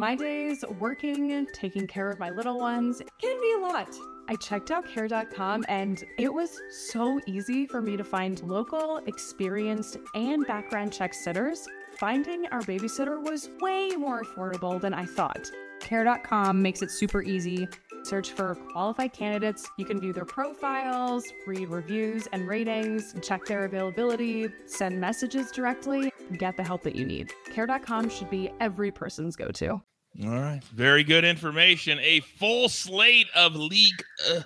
My 0.00 0.14
days 0.14 0.64
working, 0.78 1.46
taking 1.52 1.86
care 1.86 2.08
of 2.08 2.18
my 2.18 2.30
little 2.30 2.58
ones 2.58 3.02
can 3.20 3.38
be 3.38 3.52
a 3.52 3.58
lot. 3.58 3.94
I 4.30 4.36
checked 4.36 4.70
out 4.70 4.88
care.com 4.88 5.66
and 5.68 6.02
it 6.16 6.32
was 6.32 6.58
so 6.70 7.20
easy 7.26 7.66
for 7.66 7.82
me 7.82 7.98
to 7.98 8.02
find 8.02 8.42
local, 8.42 9.02
experienced, 9.04 9.98
and 10.14 10.46
background 10.46 10.94
check 10.94 11.12
sitters. 11.12 11.68
Finding 11.98 12.46
our 12.46 12.62
babysitter 12.62 13.22
was 13.22 13.50
way 13.60 13.90
more 13.90 14.22
affordable 14.22 14.80
than 14.80 14.94
I 14.94 15.04
thought. 15.04 15.50
Care.com 15.80 16.62
makes 16.62 16.80
it 16.80 16.90
super 16.90 17.20
easy. 17.20 17.68
Search 18.02 18.30
for 18.30 18.54
qualified 18.72 19.12
candidates. 19.12 19.68
You 19.76 19.84
can 19.84 20.00
view 20.00 20.14
their 20.14 20.24
profiles, 20.24 21.30
read 21.46 21.68
reviews 21.68 22.26
and 22.32 22.48
ratings, 22.48 23.14
check 23.20 23.44
their 23.44 23.66
availability, 23.66 24.48
send 24.64 24.98
messages 24.98 25.50
directly, 25.50 26.10
get 26.38 26.56
the 26.56 26.64
help 26.64 26.82
that 26.84 26.96
you 26.96 27.04
need. 27.04 27.34
Care.com 27.52 28.08
should 28.08 28.30
be 28.30 28.50
every 28.60 28.90
person's 28.90 29.36
go 29.36 29.48
to. 29.48 29.82
All 30.22 30.30
right. 30.30 30.60
Very 30.74 31.04
good 31.04 31.24
information. 31.24 31.98
A 32.00 32.20
full 32.20 32.68
slate 32.68 33.28
of 33.34 33.54
league 33.54 34.02
uh, 34.30 34.40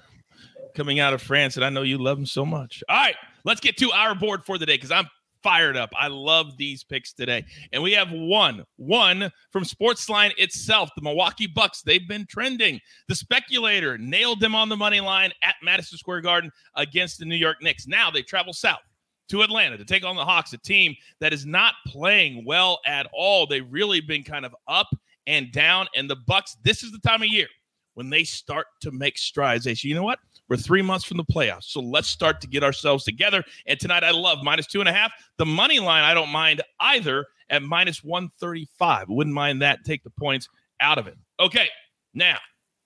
coming 0.75 1.01
out 1.01 1.15
of 1.15 1.23
France, 1.23 1.57
and 1.57 1.65
I 1.65 1.71
know 1.71 1.83
you 1.83 1.99
love 1.99 2.19
them 2.19 2.27
so 2.27 2.45
much. 2.45 2.83
All 2.89 2.97
right. 2.97 3.17
Let's 3.45 3.61
get 3.61 3.77
to 3.79 3.91
our 3.93 4.15
board 4.15 4.45
for 4.45 4.59
the 4.59 4.67
day 4.67 4.75
because 4.75 4.91
I'm 4.91 5.09
fired 5.43 5.77
up. 5.77 5.91
I 5.95 6.09
love 6.09 6.57
these 6.57 6.83
picks 6.83 7.13
today. 7.13 7.45
And 7.73 7.83
we 7.83 7.93
have 7.93 8.11
one, 8.11 8.65
one 8.77 9.31
from 9.53 9.65
Sportsline 9.65 10.33
itself, 10.39 10.89
the 10.97 11.03
Milwaukee 11.03 11.47
Bucks. 11.47 11.83
They've 11.83 12.09
been 12.09 12.27
trending. 12.27 12.81
The 13.09 13.15
speculator 13.15 13.99
nailed 13.99 14.41
them 14.41 14.55
on 14.55 14.71
the 14.71 14.77
money 14.77 15.01
line 15.01 15.33
at 15.43 15.57
Madison 15.63 15.99
Square 15.99 16.23
Garden 16.23 16.51
against 16.77 17.19
the 17.19 17.27
New 17.27 17.37
York 17.37 17.59
Knicks. 17.61 17.87
Now 17.87 18.11
they 18.11 18.23
travel 18.23 18.55
south 18.55 18.81
to 19.29 19.43
Atlanta 19.43 19.77
to 19.77 19.85
take 19.85 20.05
on 20.05 20.17
the 20.17 20.25
Hawks, 20.25 20.53
a 20.55 20.59
team 20.59 20.95
that 21.21 21.35
is 21.35 21.45
not 21.45 21.75
playing 21.87 22.45
well 22.47 22.81
at 22.87 23.07
all. 23.13 23.47
They've 23.47 23.71
really 23.71 24.01
been 24.01 24.23
kind 24.25 24.47
of 24.47 24.55
up 24.67 24.89
and 25.27 25.53
down. 25.53 25.87
And 25.95 26.09
the 26.09 26.17
Bucks, 26.17 26.57
this 26.63 26.83
is 26.83 26.93
the 26.93 26.99
time 26.99 27.23
of 27.23 27.29
year 27.29 27.49
when 27.95 28.11
they 28.11 28.25
start 28.25 28.67
to 28.83 28.91
make 28.91 29.19
strides. 29.19 29.65
They 29.65 29.75
say, 29.75 29.89
you 29.89 29.95
know 29.95 30.03
what? 30.03 30.19
We're 30.49 30.57
three 30.57 30.83
months 30.83 31.05
from 31.05 31.17
the 31.17 31.25
playoffs. 31.25 31.65
So 31.65 31.81
let's 31.81 32.09
start 32.09 32.41
to 32.43 32.47
get 32.47 32.63
ourselves 32.63 33.05
together. 33.05 33.43
And 33.67 33.81
tonight 33.81 34.05
I 34.05 34.11
love 34.11 34.39
minus 34.43 34.67
two 34.67 34.81
and 34.81 34.89
a 34.89 34.93
half. 34.93 35.13
The 35.39 35.47
money 35.47 35.81
line, 35.81 36.05
I 36.05 36.13
don't 36.13 36.29
mind 36.29 36.63
either 36.81 37.27
at 37.51 37.63
minus 37.63 38.05
135. 38.05 39.09
Wouldn't 39.09 39.35
mind 39.35 39.63
that. 39.63 39.85
Take 39.85 40.03
the 40.05 40.11
points 40.11 40.49
out 40.81 40.99
of 40.99 41.07
it. 41.07 41.17
Okay. 41.41 41.69
Now 42.13 42.39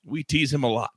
we 0.05 0.23
tease 0.23 0.53
him 0.53 0.63
a 0.63 0.71
lot, 0.71 0.91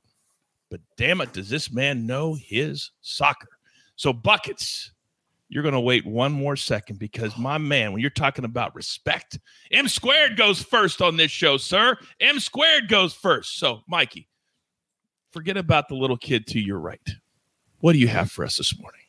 but 0.70 0.80
damn 0.96 1.20
it, 1.20 1.32
does 1.32 1.50
this 1.50 1.70
man 1.72 2.06
know 2.06 2.34
his 2.34 2.90
soccer? 3.00 3.48
So 3.96 4.12
buckets. 4.12 4.92
You're 5.52 5.62
going 5.62 5.74
to 5.74 5.80
wait 5.80 6.06
one 6.06 6.32
more 6.32 6.56
second 6.56 6.98
because 6.98 7.36
my 7.36 7.58
man, 7.58 7.92
when 7.92 8.00
you're 8.00 8.08
talking 8.08 8.46
about 8.46 8.74
respect, 8.74 9.38
M 9.70 9.86
squared 9.86 10.38
goes 10.38 10.62
first 10.62 11.02
on 11.02 11.18
this 11.18 11.30
show, 11.30 11.58
sir. 11.58 11.98
M 12.20 12.40
squared 12.40 12.88
goes 12.88 13.12
first. 13.12 13.58
So, 13.58 13.82
Mikey, 13.86 14.30
forget 15.30 15.58
about 15.58 15.88
the 15.88 15.94
little 15.94 16.16
kid 16.16 16.46
to 16.48 16.58
your 16.58 16.78
right. 16.78 17.06
What 17.80 17.92
do 17.92 17.98
you 17.98 18.08
have 18.08 18.30
for 18.30 18.46
us 18.46 18.56
this 18.56 18.80
morning? 18.80 19.02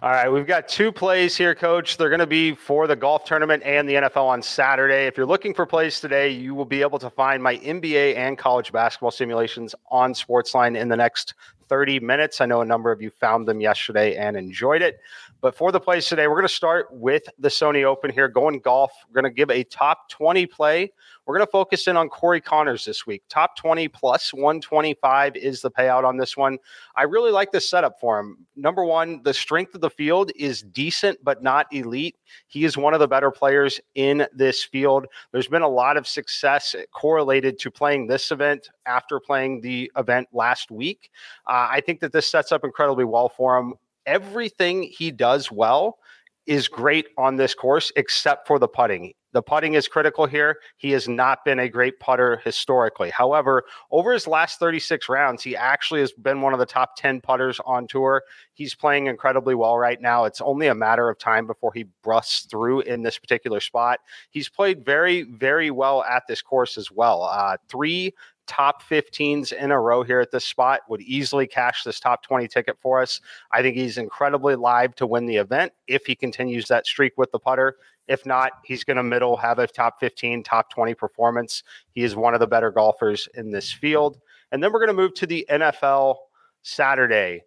All 0.00 0.08
right, 0.08 0.30
we've 0.30 0.46
got 0.46 0.66
two 0.66 0.90
plays 0.90 1.36
here, 1.36 1.54
coach. 1.54 1.98
They're 1.98 2.08
going 2.08 2.20
to 2.20 2.26
be 2.26 2.54
for 2.54 2.86
the 2.86 2.96
golf 2.96 3.26
tournament 3.26 3.62
and 3.66 3.86
the 3.86 3.94
NFL 3.96 4.24
on 4.24 4.40
Saturday. 4.40 5.06
If 5.06 5.18
you're 5.18 5.26
looking 5.26 5.52
for 5.52 5.66
plays 5.66 6.00
today, 6.00 6.30
you 6.30 6.54
will 6.54 6.64
be 6.64 6.80
able 6.80 6.98
to 7.00 7.10
find 7.10 7.42
my 7.42 7.58
NBA 7.58 8.16
and 8.16 8.38
college 8.38 8.72
basketball 8.72 9.10
simulations 9.10 9.74
on 9.90 10.14
Sportsline 10.14 10.74
in 10.74 10.88
the 10.88 10.96
next 10.96 11.34
30 11.68 12.00
minutes. 12.00 12.40
I 12.40 12.46
know 12.46 12.60
a 12.60 12.64
number 12.64 12.90
of 12.90 13.02
you 13.02 13.10
found 13.10 13.46
them 13.46 13.60
yesterday 13.60 14.16
and 14.16 14.36
enjoyed 14.36 14.82
it. 14.82 15.00
But 15.40 15.54
for 15.54 15.70
the 15.70 15.80
plays 15.80 16.06
today, 16.06 16.26
we're 16.26 16.34
going 16.34 16.48
to 16.48 16.54
start 16.54 16.88
with 16.90 17.28
the 17.38 17.48
Sony 17.48 17.84
Open 17.84 18.10
here, 18.10 18.28
going 18.28 18.60
golf. 18.60 18.92
We're 19.08 19.20
going 19.20 19.32
to 19.32 19.36
give 19.36 19.50
a 19.50 19.64
top 19.64 20.08
20 20.08 20.46
play. 20.46 20.92
We're 21.28 21.36
going 21.36 21.46
to 21.46 21.52
focus 21.52 21.86
in 21.86 21.98
on 21.98 22.08
Corey 22.08 22.40
Conners 22.40 22.86
this 22.86 23.06
week. 23.06 23.22
Top 23.28 23.54
20 23.54 23.86
plus 23.88 24.32
125 24.32 25.36
is 25.36 25.60
the 25.60 25.70
payout 25.70 26.04
on 26.04 26.16
this 26.16 26.38
one. 26.38 26.56
I 26.96 27.02
really 27.02 27.30
like 27.30 27.52
this 27.52 27.68
setup 27.68 28.00
for 28.00 28.18
him. 28.18 28.46
Number 28.56 28.82
one, 28.82 29.20
the 29.24 29.34
strength 29.34 29.74
of 29.74 29.82
the 29.82 29.90
field 29.90 30.32
is 30.34 30.62
decent, 30.62 31.18
but 31.22 31.42
not 31.42 31.66
elite. 31.70 32.16
He 32.46 32.64
is 32.64 32.78
one 32.78 32.94
of 32.94 33.00
the 33.00 33.06
better 33.06 33.30
players 33.30 33.78
in 33.94 34.26
this 34.32 34.64
field. 34.64 35.04
There's 35.30 35.48
been 35.48 35.60
a 35.60 35.68
lot 35.68 35.98
of 35.98 36.08
success 36.08 36.74
correlated 36.94 37.58
to 37.58 37.70
playing 37.70 38.06
this 38.06 38.30
event 38.30 38.70
after 38.86 39.20
playing 39.20 39.60
the 39.60 39.92
event 39.98 40.28
last 40.32 40.70
week. 40.70 41.10
Uh, 41.46 41.68
I 41.70 41.82
think 41.82 42.00
that 42.00 42.12
this 42.12 42.26
sets 42.26 42.52
up 42.52 42.64
incredibly 42.64 43.04
well 43.04 43.28
for 43.28 43.58
him 43.58 43.74
everything 44.06 44.84
he 44.84 45.10
does 45.10 45.52
well 45.52 45.98
is 46.46 46.66
great 46.66 47.08
on 47.18 47.36
this 47.36 47.54
course 47.54 47.92
except 47.94 48.46
for 48.46 48.58
the 48.58 48.66
putting. 48.66 49.12
The 49.32 49.42
putting 49.42 49.74
is 49.74 49.88
critical 49.88 50.26
here. 50.26 50.58
He 50.78 50.90
has 50.92 51.06
not 51.06 51.44
been 51.44 51.58
a 51.58 51.68
great 51.68 52.00
putter 52.00 52.40
historically. 52.44 53.10
However, 53.10 53.64
over 53.90 54.12
his 54.12 54.26
last 54.26 54.58
36 54.58 55.08
rounds, 55.08 55.42
he 55.42 55.54
actually 55.54 56.00
has 56.00 56.12
been 56.12 56.40
one 56.40 56.54
of 56.54 56.58
the 56.58 56.66
top 56.66 56.96
10 56.96 57.20
putters 57.20 57.60
on 57.66 57.86
tour. 57.86 58.22
He's 58.54 58.74
playing 58.74 59.06
incredibly 59.06 59.54
well 59.54 59.76
right 59.76 60.00
now. 60.00 60.24
It's 60.24 60.40
only 60.40 60.68
a 60.68 60.74
matter 60.74 61.10
of 61.10 61.18
time 61.18 61.46
before 61.46 61.72
he 61.74 61.84
busts 62.02 62.46
through 62.46 62.80
in 62.82 63.02
this 63.02 63.18
particular 63.18 63.60
spot. 63.60 64.00
He's 64.30 64.48
played 64.48 64.84
very, 64.84 65.22
very 65.22 65.70
well 65.70 66.02
at 66.04 66.26
this 66.26 66.40
course 66.40 66.78
as 66.78 66.90
well. 66.90 67.22
Uh, 67.22 67.58
three 67.68 68.14
top 68.48 68.82
15s 68.82 69.52
in 69.52 69.70
a 69.70 69.78
row 69.78 70.02
here 70.02 70.20
at 70.20 70.30
this 70.30 70.44
spot 70.44 70.80
would 70.88 71.02
easily 71.02 71.46
cash 71.46 71.84
this 71.84 72.00
top 72.00 72.22
20 72.22 72.48
ticket 72.48 72.76
for 72.80 73.00
us. 73.00 73.20
I 73.52 73.62
think 73.62 73.76
he's 73.76 73.98
incredibly 73.98 74.56
live 74.56 74.94
to 74.96 75.06
win 75.06 75.26
the 75.26 75.36
event 75.36 75.72
if 75.86 76.06
he 76.06 76.16
continues 76.16 76.66
that 76.68 76.86
streak 76.86 77.12
with 77.16 77.30
the 77.30 77.38
putter. 77.38 77.76
If 78.08 78.24
not, 78.26 78.52
he's 78.64 78.84
going 78.84 78.96
to 78.96 79.02
middle 79.02 79.36
have 79.36 79.58
a 79.58 79.66
top 79.66 80.00
15, 80.00 80.42
top 80.42 80.70
20 80.70 80.94
performance. 80.94 81.62
He 81.90 82.02
is 82.02 82.16
one 82.16 82.34
of 82.34 82.40
the 82.40 82.46
better 82.46 82.70
golfers 82.70 83.28
in 83.34 83.50
this 83.50 83.72
field. 83.72 84.18
And 84.50 84.62
then 84.62 84.72
we're 84.72 84.80
going 84.80 84.88
to 84.88 85.02
move 85.02 85.14
to 85.14 85.26
the 85.26 85.46
NFL 85.50 86.16
Saturday. 86.62 87.44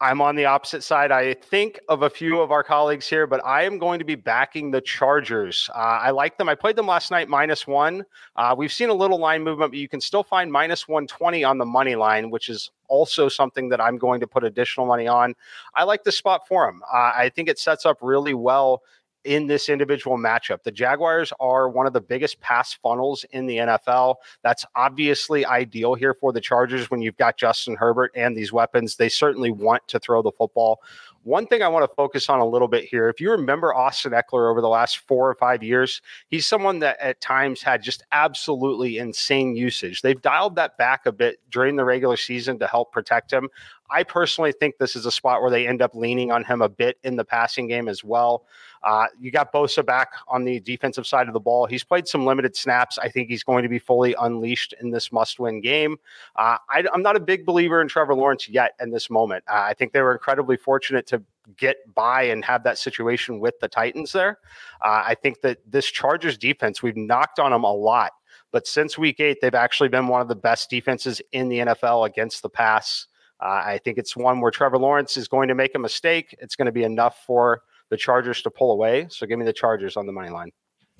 I'm 0.00 0.20
on 0.20 0.34
the 0.34 0.44
opposite 0.44 0.82
side. 0.82 1.12
I 1.12 1.34
think 1.34 1.78
of 1.88 2.02
a 2.02 2.10
few 2.10 2.40
of 2.40 2.50
our 2.50 2.64
colleagues 2.64 3.08
here, 3.08 3.26
but 3.26 3.40
I 3.44 3.62
am 3.62 3.78
going 3.78 4.00
to 4.00 4.04
be 4.04 4.16
backing 4.16 4.70
the 4.70 4.80
Chargers. 4.80 5.70
Uh, 5.72 5.78
I 5.78 6.10
like 6.10 6.36
them. 6.36 6.48
I 6.48 6.56
played 6.56 6.74
them 6.74 6.88
last 6.88 7.12
night 7.12 7.28
minus 7.28 7.66
one. 7.66 8.04
Uh, 8.34 8.54
we've 8.58 8.72
seen 8.72 8.88
a 8.88 8.94
little 8.94 9.18
line 9.18 9.42
movement, 9.44 9.70
but 9.70 9.78
you 9.78 9.88
can 9.88 10.00
still 10.00 10.24
find 10.24 10.50
minus 10.50 10.88
120 10.88 11.44
on 11.44 11.58
the 11.58 11.64
money 11.64 11.94
line, 11.94 12.28
which 12.28 12.48
is 12.48 12.70
also 12.88 13.28
something 13.28 13.68
that 13.68 13.80
I'm 13.80 13.96
going 13.96 14.20
to 14.20 14.26
put 14.26 14.42
additional 14.42 14.84
money 14.84 15.06
on. 15.06 15.34
I 15.74 15.84
like 15.84 16.02
the 16.02 16.12
spot 16.12 16.46
for 16.48 16.66
them. 16.66 16.82
Uh, 16.92 17.12
I 17.14 17.30
think 17.34 17.48
it 17.48 17.58
sets 17.58 17.86
up 17.86 17.98
really 18.02 18.34
well 18.34 18.82
in 19.24 19.46
this 19.46 19.68
individual 19.68 20.18
matchup. 20.18 20.62
The 20.62 20.72
Jaguars 20.72 21.32
are 21.40 21.68
one 21.68 21.86
of 21.86 21.92
the 21.92 22.00
biggest 22.00 22.40
pass 22.40 22.74
funnels 22.74 23.24
in 23.32 23.46
the 23.46 23.56
NFL. 23.56 24.16
That's 24.42 24.64
obviously 24.76 25.44
ideal 25.46 25.94
here 25.94 26.14
for 26.14 26.32
the 26.32 26.40
Chargers 26.40 26.90
when 26.90 27.02
you've 27.02 27.16
got 27.16 27.36
Justin 27.36 27.76
Herbert 27.76 28.12
and 28.14 28.36
these 28.36 28.52
weapons. 28.52 28.96
They 28.96 29.08
certainly 29.08 29.50
want 29.50 29.86
to 29.88 29.98
throw 29.98 30.22
the 30.22 30.32
football. 30.32 30.80
One 31.24 31.46
thing 31.46 31.62
I 31.62 31.68
want 31.68 31.90
to 31.90 31.94
focus 31.94 32.28
on 32.28 32.40
a 32.40 32.46
little 32.46 32.68
bit 32.68 32.84
here. 32.84 33.08
If 33.08 33.18
you 33.18 33.30
remember 33.30 33.74
Austin 33.74 34.12
Ekeler 34.12 34.50
over 34.50 34.60
the 34.60 34.68
last 34.68 34.98
four 34.98 35.26
or 35.26 35.34
five 35.34 35.62
years, 35.62 36.02
he's 36.28 36.46
someone 36.46 36.80
that 36.80 37.00
at 37.00 37.22
times 37.22 37.62
had 37.62 37.82
just 37.82 38.02
absolutely 38.12 38.98
insane 38.98 39.56
usage. 39.56 40.02
They've 40.02 40.20
dialed 40.20 40.56
that 40.56 40.76
back 40.76 41.06
a 41.06 41.12
bit 41.12 41.38
during 41.50 41.76
the 41.76 41.84
regular 41.84 42.18
season 42.18 42.58
to 42.58 42.66
help 42.66 42.92
protect 42.92 43.32
him. 43.32 43.48
I 43.94 44.02
personally 44.02 44.50
think 44.50 44.78
this 44.78 44.96
is 44.96 45.06
a 45.06 45.12
spot 45.12 45.40
where 45.40 45.52
they 45.52 45.68
end 45.68 45.80
up 45.80 45.94
leaning 45.94 46.32
on 46.32 46.42
him 46.42 46.62
a 46.62 46.68
bit 46.68 46.98
in 47.04 47.14
the 47.14 47.24
passing 47.24 47.68
game 47.68 47.88
as 47.88 48.02
well. 48.02 48.44
Uh, 48.82 49.06
you 49.20 49.30
got 49.30 49.52
Bosa 49.52 49.86
back 49.86 50.10
on 50.26 50.44
the 50.44 50.58
defensive 50.58 51.06
side 51.06 51.28
of 51.28 51.32
the 51.32 51.38
ball. 51.38 51.66
He's 51.66 51.84
played 51.84 52.08
some 52.08 52.26
limited 52.26 52.56
snaps. 52.56 52.98
I 52.98 53.08
think 53.08 53.28
he's 53.28 53.44
going 53.44 53.62
to 53.62 53.68
be 53.68 53.78
fully 53.78 54.16
unleashed 54.20 54.74
in 54.80 54.90
this 54.90 55.12
must 55.12 55.38
win 55.38 55.60
game. 55.60 55.96
Uh, 56.34 56.58
I, 56.68 56.84
am 56.92 57.02
not 57.02 57.14
a 57.14 57.20
big 57.20 57.46
believer 57.46 57.80
in 57.80 57.86
Trevor 57.86 58.16
Lawrence 58.16 58.48
yet 58.48 58.72
in 58.80 58.90
this 58.90 59.08
moment. 59.10 59.44
Uh, 59.48 59.62
I 59.68 59.74
think 59.74 59.92
they 59.92 60.02
were 60.02 60.12
incredibly 60.12 60.56
fortunate 60.56 61.06
to 61.06 61.22
get 61.56 61.76
by 61.94 62.24
and 62.24 62.44
have 62.44 62.64
that 62.64 62.78
situation 62.78 63.38
with 63.38 63.60
the 63.60 63.68
Titans 63.68 64.10
there. 64.10 64.38
Uh, 64.82 65.04
I 65.06 65.14
think 65.14 65.40
that 65.42 65.58
this 65.70 65.86
Chargers 65.86 66.36
defense, 66.36 66.82
we've 66.82 66.96
knocked 66.96 67.38
on 67.38 67.52
them 67.52 67.62
a 67.62 67.72
lot. 67.72 68.10
But 68.50 68.66
since 68.66 68.98
week 68.98 69.20
eight, 69.20 69.38
they've 69.40 69.54
actually 69.54 69.88
been 69.88 70.08
one 70.08 70.20
of 70.20 70.28
the 70.28 70.34
best 70.34 70.68
defenses 70.68 71.22
in 71.30 71.48
the 71.48 71.58
NFL 71.58 72.06
against 72.06 72.42
the 72.42 72.48
pass. 72.48 73.06
Uh, 73.44 73.62
I 73.66 73.80
think 73.84 73.98
it's 73.98 74.16
one 74.16 74.40
where 74.40 74.50
Trevor 74.50 74.78
Lawrence 74.78 75.16
is 75.18 75.28
going 75.28 75.48
to 75.48 75.54
make 75.54 75.74
a 75.74 75.78
mistake. 75.78 76.34
It's 76.40 76.56
going 76.56 76.66
to 76.66 76.72
be 76.72 76.82
enough 76.82 77.22
for 77.26 77.60
the 77.90 77.96
Chargers 77.96 78.40
to 78.42 78.50
pull 78.50 78.72
away. 78.72 79.06
So 79.10 79.26
give 79.26 79.38
me 79.38 79.44
the 79.44 79.52
Chargers 79.52 79.96
on 79.96 80.06
the 80.06 80.12
money 80.12 80.30
line. 80.30 80.50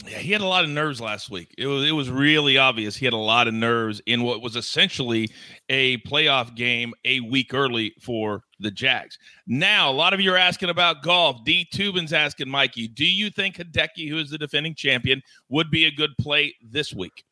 Yeah, 0.07 0.19
he 0.19 0.33
had 0.33 0.41
a 0.41 0.47
lot 0.47 0.65
of 0.65 0.71
nerves 0.71 1.01
last 1.01 1.31
week. 1.31 1.55
It 1.57 1.67
was 1.67 1.89
it 1.89 1.93
was 1.93 2.11
really 2.11 2.59
obvious 2.59 2.97
he 2.97 3.05
had 3.05 3.15
a 3.15 3.17
lot 3.17 3.47
of 3.47 3.55
nerves 3.55 4.03
in 4.07 4.25
what 4.25 4.43
was 4.43 4.57
essentially 4.57 5.31
a 5.69 5.99
playoff 5.99 6.55
game 6.57 6.93
a 7.05 7.21
week 7.21 7.55
early 7.55 7.95
for 8.03 8.43
the 8.59 8.73
Jags. 8.73 9.19
Now, 9.47 9.91
a 9.91 9.95
lot 9.95 10.13
of 10.13 10.21
you 10.21 10.33
are 10.35 10.37
asking 10.37 10.69
about 10.69 11.03
golf. 11.03 11.45
D 11.45 11.67
Tubin's 11.73 12.13
asking 12.13 12.49
Mikey, 12.49 12.89
do 12.89 13.07
you 13.07 13.31
think 13.31 13.57
Hideki, 13.57 14.09
who 14.09 14.19
is 14.19 14.31
the 14.31 14.39
defending 14.39 14.75
champion, 14.75 15.23
would 15.49 15.71
be 15.71 15.85
a 15.85 15.93
good 15.93 16.11
play 16.21 16.55
this 16.61 16.93
week? 16.93 17.25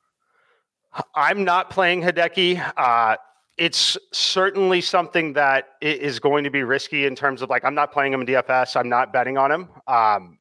I'm 1.16 1.42
not 1.42 1.68
playing 1.68 2.02
Hideki. 2.02 2.72
Uh, 2.76 3.16
it's 3.58 3.98
certainly 4.12 4.80
something 4.80 5.34
that 5.34 5.70
is 5.80 6.18
going 6.18 6.44
to 6.44 6.50
be 6.50 6.62
risky 6.62 7.06
in 7.06 7.14
terms 7.14 7.42
of 7.42 7.50
like 7.50 7.64
I'm 7.64 7.74
not 7.74 7.92
playing 7.92 8.12
him 8.12 8.22
in 8.22 8.26
DFS. 8.26 8.76
I'm 8.76 8.88
not 8.88 9.12
betting 9.12 9.36
on 9.36 9.52
him. 9.52 9.68
Um, 9.86 10.38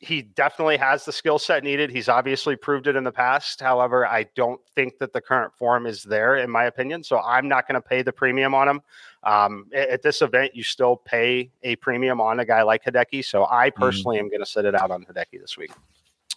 he 0.00 0.22
definitely 0.22 0.76
has 0.76 1.04
the 1.04 1.12
skill 1.12 1.38
set 1.38 1.64
needed. 1.64 1.90
He's 1.90 2.08
obviously 2.08 2.54
proved 2.54 2.86
it 2.86 2.96
in 2.96 3.04
the 3.04 3.12
past. 3.12 3.60
However, 3.60 4.06
I 4.06 4.26
don't 4.34 4.60
think 4.74 4.98
that 4.98 5.12
the 5.12 5.20
current 5.20 5.54
form 5.54 5.86
is 5.86 6.02
there, 6.02 6.36
in 6.36 6.50
my 6.50 6.64
opinion. 6.64 7.02
So 7.02 7.20
I'm 7.20 7.48
not 7.48 7.66
going 7.66 7.80
to 7.80 7.86
pay 7.86 8.02
the 8.02 8.12
premium 8.12 8.54
on 8.54 8.68
him. 8.68 8.80
Um, 9.22 9.66
at 9.74 10.02
this 10.02 10.22
event, 10.22 10.54
you 10.54 10.62
still 10.62 10.96
pay 10.96 11.50
a 11.62 11.76
premium 11.76 12.20
on 12.20 12.40
a 12.40 12.44
guy 12.44 12.62
like 12.62 12.84
Hideki. 12.84 13.24
So 13.24 13.46
I 13.50 13.70
mm-hmm. 13.70 13.82
personally 13.82 14.16
mm. 14.18 14.20
am 14.20 14.28
going 14.28 14.40
to 14.40 14.46
sit 14.46 14.64
it 14.64 14.74
out 14.74 14.90
on 14.90 15.04
Hideki 15.04 15.40
this 15.40 15.56
week. 15.56 15.72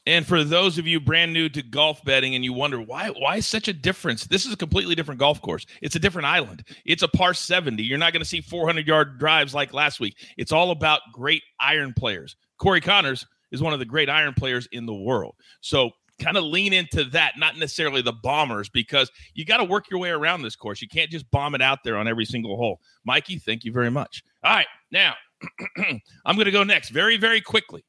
And 0.10 0.26
for 0.26 0.44
those 0.44 0.80
of 0.80 0.88
you 0.88 1.00
brand 1.00 1.34
new 1.34 1.50
to 1.50 1.62
golf 1.62 2.04
betting 2.04 2.34
and 2.34 2.44
you 2.44 2.52
wonder 2.52 2.82
why 2.82 3.10
why 3.10 3.42
such 3.42 3.68
a 3.68 3.74
difference? 3.74 4.26
This 4.26 4.44
is 4.44 4.52
a 4.52 4.58
completely 4.58 4.96
different 4.96 5.20
golf 5.20 5.40
course. 5.40 5.68
It's 5.84 5.96
a 5.96 6.00
different 6.00 6.26
island. 6.26 6.64
It's 6.84 7.04
a 7.04 7.08
par 7.08 7.36
70. 7.36 7.84
You're 7.84 8.00
not 8.00 8.12
going 8.12 8.24
to 8.24 8.28
see 8.28 8.42
400 8.42 8.88
yard 8.88 9.20
drives 9.20 9.54
like 9.54 9.72
last 9.72 10.00
week. 10.00 10.16
It's 10.36 10.52
all 10.52 10.72
about 10.72 11.02
great 11.14 11.44
iron 11.60 11.94
players. 11.94 12.36
Corey 12.58 12.82
Conners 12.82 13.24
is 13.52 13.62
one 13.62 13.72
of 13.72 13.78
the 13.78 13.86
great 13.86 14.10
iron 14.10 14.34
players 14.34 14.68
in 14.72 14.88
the 14.88 14.96
world. 14.96 15.36
So 15.62 15.92
kind 16.20 16.38
of 16.38 16.44
lean 16.44 16.74
into 16.74 17.04
that, 17.12 17.34
not 17.38 17.60
necessarily 17.60 18.02
the 18.02 18.12
bombers, 18.12 18.68
because 18.68 19.12
you 19.36 19.46
got 19.46 19.58
to 19.58 19.64
work 19.64 19.92
your 19.92 20.00
way 20.00 20.10
around 20.10 20.42
this 20.42 20.56
course. 20.56 20.82
You 20.82 20.88
can't 20.88 21.12
just 21.12 21.30
bomb 21.30 21.54
it 21.54 21.62
out 21.62 21.84
there 21.84 21.98
on 21.98 22.08
every 22.08 22.26
single 22.26 22.58
hole. 22.58 22.82
Mikey, 23.06 23.38
thank 23.38 23.64
you 23.64 23.72
very 23.72 23.92
much. 23.92 24.24
All 24.44 24.56
right, 24.56 24.68
now 24.92 25.14
I'm 26.26 26.36
going 26.36 26.46
to 26.46 26.52
go 26.52 26.64
next 26.64 26.90
very, 26.90 27.18
very 27.18 27.42
quickly. 27.42 27.86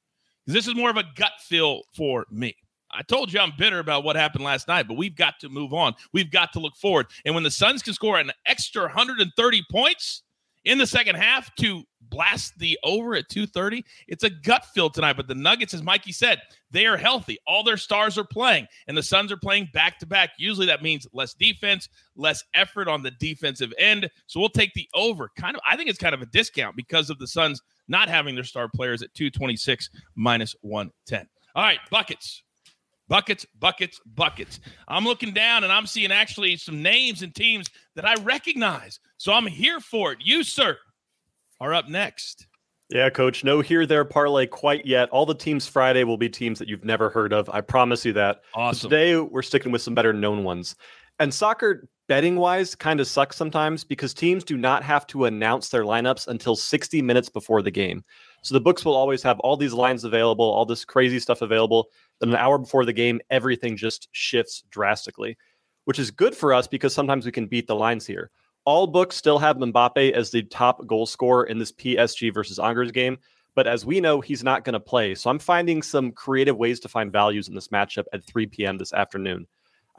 This 0.47 0.67
is 0.67 0.75
more 0.75 0.91
of 0.91 0.97
a 0.97 1.05
gut 1.15 1.33
feel 1.41 1.83
for 1.95 2.27
me. 2.31 2.57
I 2.93 3.03
told 3.03 3.33
you 3.33 3.41
I'm 3.41 3.53
bitter 3.57 3.79
about 3.79 4.05
what 4.05 4.17
happened 4.17 4.45
last 4.45 4.67
night, 4.69 4.89
but 4.89 4.97
we've 4.97 5.15
got 5.15 5.39
to 5.41 5.49
move 5.49 5.73
on. 5.73 5.95
We've 6.13 6.31
got 6.31 6.53
to 6.55 6.61
look 6.61 6.75
forward. 6.75 7.07
And 7.25 7.35
when 7.35 7.45
the 7.45 7.51
Suns 7.51 7.83
can 7.83 7.95
score 7.95 8.19
an 8.19 8.33
extra 8.47 8.83
130 8.83 9.63
points 9.71 10.23
in 10.65 10.77
the 10.77 10.87
second 10.87 11.15
half 11.15 11.55
to 11.57 11.85
blast 12.03 12.59
the 12.59 12.79
over 12.83 13.15
at 13.15 13.29
230, 13.29 13.85
it's 14.09 14.25
a 14.25 14.31
gut 14.31 14.65
feel 14.75 14.91
tonight. 14.91 15.17
But 15.17 15.29
the 15.29 15.35
Nuggets, 15.35 15.73
as 15.73 15.83
Mikey 15.83 16.13
said, 16.13 16.41
they 16.71 16.85
are 16.87 16.97
healthy. 16.97 17.39
All 17.47 17.63
their 17.63 17.77
stars 17.77 18.19
are 18.19 18.25
playing, 18.25 18.67
and 18.89 18.97
the 18.97 19.03
Suns 19.03 19.31
are 19.31 19.37
playing 19.37 19.69
back 19.73 19.99
to 20.01 20.07
back. 20.07 20.31
Usually 20.37 20.67
that 20.67 20.83
means 20.83 21.07
less 21.13 21.33
defense, 21.35 21.89
less 22.17 22.43
effort 22.55 22.89
on 22.89 23.03
the 23.03 23.13
defensive 23.13 23.73
end. 23.79 24.11
So 24.27 24.41
we'll 24.41 24.49
take 24.49 24.75
the 24.75 24.89
over. 24.95 25.31
Kind 25.37 25.55
of, 25.55 25.63
I 25.69 25.77
think 25.77 25.89
it's 25.89 25.99
kind 25.99 26.15
of 26.15 26.23
a 26.23 26.27
discount 26.27 26.77
because 26.77 27.09
of 27.09 27.19
the 27.19 27.29
Suns 27.29 27.63
not 27.91 28.09
having 28.09 28.35
their 28.35 28.45
star 28.45 28.69
players 28.75 29.03
at 29.03 29.13
226 29.15 29.91
minus 30.15 30.55
110. 30.63 31.29
All 31.55 31.63
right, 31.63 31.81
buckets. 31.91 32.43
Buckets, 33.09 33.45
buckets, 33.59 34.01
buckets. 34.07 34.61
I'm 34.87 35.05
looking 35.05 35.35
down 35.35 35.65
and 35.65 35.73
I'm 35.73 35.87
seeing 35.87 36.13
actually 36.13 36.57
some 36.57 36.81
names 36.81 37.23
and 37.23 37.35
teams 37.35 37.67
that 37.97 38.07
I 38.07 38.15
recognize. 38.23 39.01
So 39.17 39.33
I'm 39.33 39.49
here 39.49 39.81
for 39.81 40.13
it. 40.13 40.19
You, 40.23 40.45
sir, 40.45 40.79
are 41.61 41.75
up 41.75 41.89
next. 41.89 42.47
Yeah, 42.89 43.11
coach. 43.11 43.45
No 43.45 43.61
here 43.61 43.87
there 43.87 44.05
parlay 44.05 44.47
quite 44.47 44.87
yet. 44.87 45.09
All 45.11 45.27
the 45.27 45.35
teams 45.35 45.67
Friday 45.67 46.05
will 46.05 46.17
be 46.17 46.29
teams 46.29 46.59
that 46.59 46.69
you've 46.69 46.85
never 46.85 47.11
heard 47.11 47.33
of. 47.33 47.49
I 47.51 47.61
promise 47.61 48.05
you 48.05 48.13
that. 48.15 48.43
Awesome. 48.55 48.89
But 48.89 48.97
today 48.97 49.17
we're 49.17 49.43
sticking 49.43 49.71
with 49.71 49.83
some 49.83 49.95
better 49.95 50.13
known 50.13 50.43
ones. 50.43 50.77
And 51.21 51.33
soccer 51.33 51.87
betting 52.09 52.37
wise 52.37 52.75
kind 52.75 52.99
of 52.99 53.07
sucks 53.07 53.37
sometimes 53.37 53.85
because 53.85 54.13
teams 54.15 54.43
do 54.43 54.57
not 54.57 54.83
have 54.83 55.07
to 55.07 55.27
announce 55.27 55.69
their 55.69 55.85
lineups 55.85 56.27
until 56.27 56.57
60 56.57 57.03
minutes 57.03 57.29
before 57.29 57.63
the 57.63 57.71
game. 57.71 58.03
So 58.43 58.55
the 58.55 58.61
books 58.61 58.85
will 58.85 58.97
always 58.97 59.23
have 59.23 59.39
all 59.41 59.57
these 59.57 59.75
lines 59.75 60.03
available, 60.03 60.47
all 60.47 60.65
this 60.65 60.85
crazy 60.85 61.21
stuff 61.21 61.43
available. 61.43 61.89
Then 62.19 62.31
an 62.31 62.37
hour 62.37 62.59
before 62.59 62.87
the 62.87 62.95
game, 62.95 63.21
everything 63.29 63.77
just 63.77 64.09
shifts 64.13 64.65
drastically, 64.71 65.37
which 65.85 65.99
is 65.99 66.11
good 66.11 66.35
for 66.35 66.55
us 66.55 66.67
because 66.67 66.95
sometimes 66.95 67.27
we 67.27 67.33
can 67.33 67.47
beat 67.47 67.67
the 67.67 67.77
lines 67.77 68.07
here. 68.07 68.31
All 68.65 68.87
books 68.87 69.15
still 69.15 69.39
have 69.39 69.59
Mbappe 69.59 70.13
as 70.13 70.31
the 70.31 70.43
top 70.45 70.87
goal 70.87 71.05
scorer 71.05 71.45
in 71.45 71.59
this 71.59 71.71
PSG 71.71 72.33
versus 72.33 72.59
Angers 72.59 72.93
game, 72.93 73.19
but 73.55 73.67
as 73.67 73.85
we 73.85 74.01
know, 74.01 74.21
he's 74.21 74.43
not 74.43 74.65
going 74.65 74.73
to 74.73 74.81
play. 74.81 75.15
So 75.15 75.29
I'm 75.29 75.39
finding 75.39 75.83
some 75.83 76.13
creative 76.13 76.57
ways 76.57 76.81
to 76.81 76.89
find 76.89 77.13
values 77.13 77.49
in 77.49 77.55
this 77.55 77.69
matchup 77.69 78.05
at 78.15 78.25
3 78.25 78.47
p.m. 78.47 78.79
this 78.79 78.95
afternoon. 78.95 79.47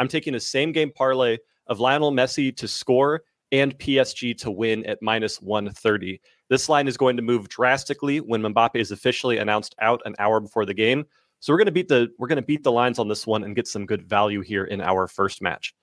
I'm 0.02 0.08
taking 0.08 0.34
a 0.34 0.40
same 0.40 0.72
game 0.72 0.90
parlay 0.90 1.38
of 1.68 1.80
Lionel 1.80 2.12
Messi 2.12 2.58
to 2.58 2.68
score 2.68 3.22
and 3.52 3.78
PSG 3.78 4.36
to 4.40 4.50
win 4.50 4.84
at 4.88 5.00
minus 5.00 5.40
130. 5.44 6.20
This 6.50 6.68
line 6.68 6.88
is 6.88 6.98
going 6.98 7.18
to 7.18 7.22
move 7.22 7.50
drastically 7.50 8.20
when 8.20 8.42
Mbappe 8.42 8.78
is 8.78 8.90
officially 8.90 9.38
announced 9.38 9.76
out 9.80 10.02
an 10.06 10.16
hour 10.18 10.40
before 10.40 10.66
the 10.66 10.74
game. 10.74 11.06
So 11.40 11.54
we're 11.54 11.60
going 11.60 11.68
to 11.68 11.72
beat 11.72 11.88
the 11.88 12.10
we're 12.18 12.28
going 12.28 12.38
to 12.38 12.42
beat 12.42 12.64
the 12.64 12.72
lines 12.72 12.98
on 12.98 13.10
this 13.10 13.28
one 13.28 13.44
and 13.44 13.56
get 13.56 13.68
some 13.68 13.86
good 13.86 14.02
value 14.10 14.42
here 14.42 14.64
in 14.64 14.82
our 14.82 15.08
first 15.08 15.40
match. 15.40 15.76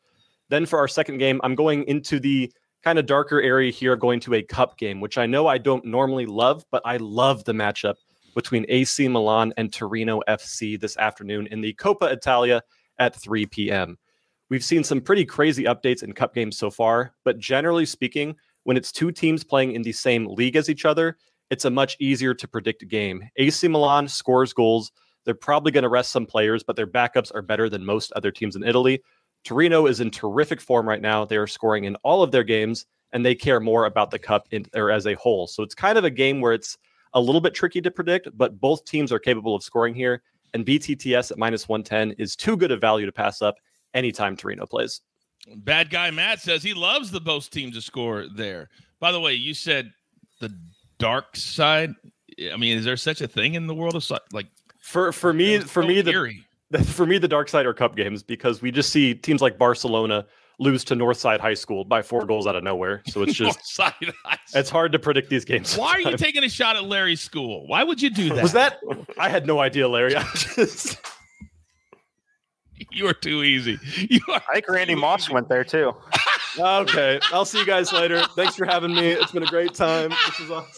Then 0.49 0.67
for 0.67 0.81
our 0.81 0.89
second 0.89 1.19
game, 1.19 1.41
I'm 1.45 1.55
going 1.55 1.85
into 1.85 2.19
the 2.19 2.53
kind 2.83 2.99
of 2.99 3.07
darker 3.07 3.41
area 3.41 3.71
here, 3.71 3.95
going 3.95 4.19
to 4.19 4.35
a 4.35 4.43
cup 4.43 4.79
game, 4.79 5.01
which 5.01 5.17
I 5.17 5.27
know 5.27 5.47
I 5.47 5.59
don't 5.59 5.85
normally 5.85 6.27
love, 6.27 6.65
but 6.73 6.83
I 6.85 6.97
love 6.97 7.45
the 7.45 7.53
matchup 7.53 7.95
between 8.35 8.67
AC 8.69 9.07
Milan 9.07 9.53
and 9.57 9.73
Torino 9.73 10.23
FC 10.29 10.81
this 10.81 10.97
afternoon 10.97 11.47
in 11.53 11.61
the 11.61 11.73
Coppa 11.75 12.11
Italia 12.11 12.65
at 12.99 13.15
3 13.15 13.47
p.m. 13.47 13.97
We've 14.51 14.65
seen 14.65 14.83
some 14.83 15.03
pretty 15.03 15.27
crazy 15.27 15.65
updates 15.65 16.03
in 16.03 16.13
cup 16.13 16.35
games 16.35 16.57
so 16.57 16.71
far, 16.71 17.13
but 17.25 17.39
generally 17.39 17.85
speaking, 17.85 18.35
when 18.65 18.79
it's 18.79 18.91
two 18.91 19.13
teams 19.13 19.45
playing 19.45 19.73
in 19.73 19.83
the 19.83 19.93
same 19.93 20.27
league 20.27 20.57
as 20.57 20.71
each 20.71 20.87
other, 20.87 21.19
it's 21.51 21.67
a 21.67 21.71
much 21.71 21.97
easier 22.01 22.35
to 22.35 22.49
predict 22.49 22.89
game. 22.89 23.29
AC 23.37 23.69
Milan 23.69 24.09
scores 24.09 24.55
goals. 24.55 24.93
They're 25.25 25.35
probably 25.35 25.73
going 25.73 25.83
to 25.83 25.91
rest 25.91 26.13
some 26.13 26.25
players, 26.25 26.63
but 26.63 26.77
their 26.77 26.87
backups 26.87 27.35
are 27.35 27.43
better 27.43 27.69
than 27.69 27.85
most 27.85 28.11
other 28.13 28.31
teams 28.31 28.57
in 28.57 28.63
Italy. 28.63 29.03
Torino 29.45 29.87
is 29.87 30.01
in 30.01 30.11
terrific 30.11 30.61
form 30.61 30.89
right 30.89 31.03
now. 31.03 31.25
They 31.25 31.37
are 31.37 31.47
scoring 31.47 31.85
in 31.85 31.97
all 31.97 32.23
of 32.23 32.31
their 32.31 32.45
games, 32.45 32.87
and 33.13 33.25
they 33.25 33.35
care 33.35 33.61
more 33.61 33.85
about 33.85 34.11
the 34.11 34.19
cup 34.19 34.49
in, 34.51 34.65
or 34.75 34.91
as 34.91 35.07
a 35.07 35.15
whole. 35.15 35.47
So 35.47 35.63
it's 35.63 35.75
kind 35.75 35.99
of 35.99 36.05
a 36.05 36.11
game 36.11 36.41
where 36.41 36.53
it's 36.53 36.77
a 37.15 37.21
little 37.21 37.41
bit 37.41 37.55
tricky 37.55 37.81
to 37.83 37.91
predict, 37.91 38.29
but 38.37 38.61
both 38.61 38.85
teams 38.85 39.13
are 39.13 39.19
capable 39.19 39.55
of 39.55 39.63
scoring 39.63 39.95
here. 39.95 40.23
And 40.55 40.65
BTTS 40.65 41.31
at 41.31 41.39
minus 41.39 41.69
110 41.69 42.13
is 42.19 42.35
too 42.35 42.57
good 42.57 42.73
a 42.73 42.77
value 42.77 43.07
to 43.07 43.13
pass 43.13 43.43
up 43.43 43.57
anytime 43.95 44.37
Torino 44.37 44.67
plays. 44.67 45.01
Bad 45.57 45.91
guy 45.91 46.11
Matt 46.11 46.41
says 46.41 46.63
he 46.63 46.75
loves 46.75 47.11
the 47.11 47.21
both 47.21 47.51
teams 47.51 47.75
to 47.75 47.83
score 47.83 48.27
there. 48.35 48.69
By 49.01 49.13
the 49.13 49.21
way, 49.21 49.35
you 49.35 49.55
said 49.55 49.93
the 50.41 50.55
dark 50.99 51.37
side. 51.37 51.95
I 52.53 52.57
mean, 52.57 52.77
is 52.77 52.85
there 52.85 52.97
such 52.97 53.21
a 53.21 53.29
thing 53.29 53.55
in 53.55 53.67
the 53.67 53.75
world 53.75 53.97
of 53.97 54.11
like 54.33 54.47
for 54.81 55.13
for 55.13 55.33
me 55.33 55.59
for 55.61 55.83
so 55.83 55.89
me 55.89 56.01
the, 56.01 56.33
the, 56.71 56.85
for 56.85 57.07
me 57.07 57.19
the 57.19 57.29
dark 57.29 57.49
side 57.49 57.67
are 57.67 57.75
cup 57.75 57.97
games 57.97 58.23
because 58.23 58.61
we 58.61 58.71
just 58.71 58.91
see 58.91 59.15
teams 59.15 59.41
like 59.41 59.59
Barcelona 59.59 60.27
lose 60.59 60.83
to 60.85 60.97
Northside 60.97 61.41
High 61.41 61.55
School 61.55 61.85
by 61.85 62.03
four 62.03 62.27
goals 62.27 62.47
out 62.47 62.57
of 62.57 62.65
nowhere. 62.65 63.03
So 63.07 63.23
it's 63.23 63.35
just 63.35 63.81
it's 64.55 64.71
hard 64.71 64.93
to 64.93 64.99
predict 64.99 65.31
these 65.31 65.45
games. 65.45 65.77
Why 65.77 65.93
are 65.93 66.01
you 66.01 66.17
taking 66.17 66.45
a 66.45 66.49
shot 66.49 66.77
at 66.77 66.85
Larry's 66.85 67.21
school? 67.21 67.67
Why 67.67 67.85
would 67.85 68.03
you 68.03 68.11
do 68.11 68.31
that? 68.35 68.43
Was 68.43 68.53
that 68.53 68.81
I 69.19 69.29
had 69.29 69.47
no 69.47 69.61
idea, 69.61 69.89
Larry. 69.89 70.17
I 70.17 70.23
just 70.35 70.99
you 72.91 73.07
are 73.07 73.15
too 73.15 73.43
easy. 73.43 73.79
You 74.11 74.21
are 74.29 74.43
I 74.49 74.55
think 74.55 74.69
Randy 74.69 74.95
Moss 74.95 75.25
easy. 75.25 75.35
went 75.35 75.49
there 75.49 75.65
too. 75.65 75.93
okay. 76.59 77.21
I'll 77.33 77.45
see 77.45 77.59
you 77.59 77.67
guys 77.67 77.93
later. 77.93 78.23
Thanks 78.37 78.57
for 78.57 78.65
having 78.65 78.95
me. 78.95 79.09
It's 79.11 79.33
been 79.33 79.43
a 79.43 79.47
great 79.47 79.75
time. 79.75 80.11
This 80.11 80.41
is 80.41 80.51
awesome. 80.51 80.73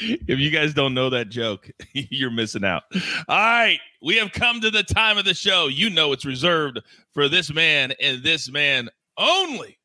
if 0.00 0.38
you 0.38 0.50
guys 0.50 0.74
don't 0.74 0.92
know 0.94 1.08
that 1.10 1.28
joke, 1.30 1.70
you're 1.92 2.30
missing 2.30 2.64
out. 2.64 2.82
All 3.28 3.36
right, 3.38 3.78
we 4.02 4.16
have 4.16 4.32
come 4.32 4.60
to 4.60 4.70
the 4.70 4.82
time 4.82 5.16
of 5.18 5.24
the 5.24 5.34
show. 5.34 5.68
You 5.68 5.88
know 5.90 6.12
it's 6.12 6.24
reserved 6.26 6.80
for 7.12 7.28
this 7.28 7.52
man 7.52 7.92
and 8.00 8.22
this 8.22 8.50
man 8.50 8.90
only. 9.16 9.78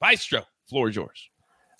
Maestro, 0.00 0.42
floor 0.68 0.88
is 0.88 0.96
yours. 0.96 1.30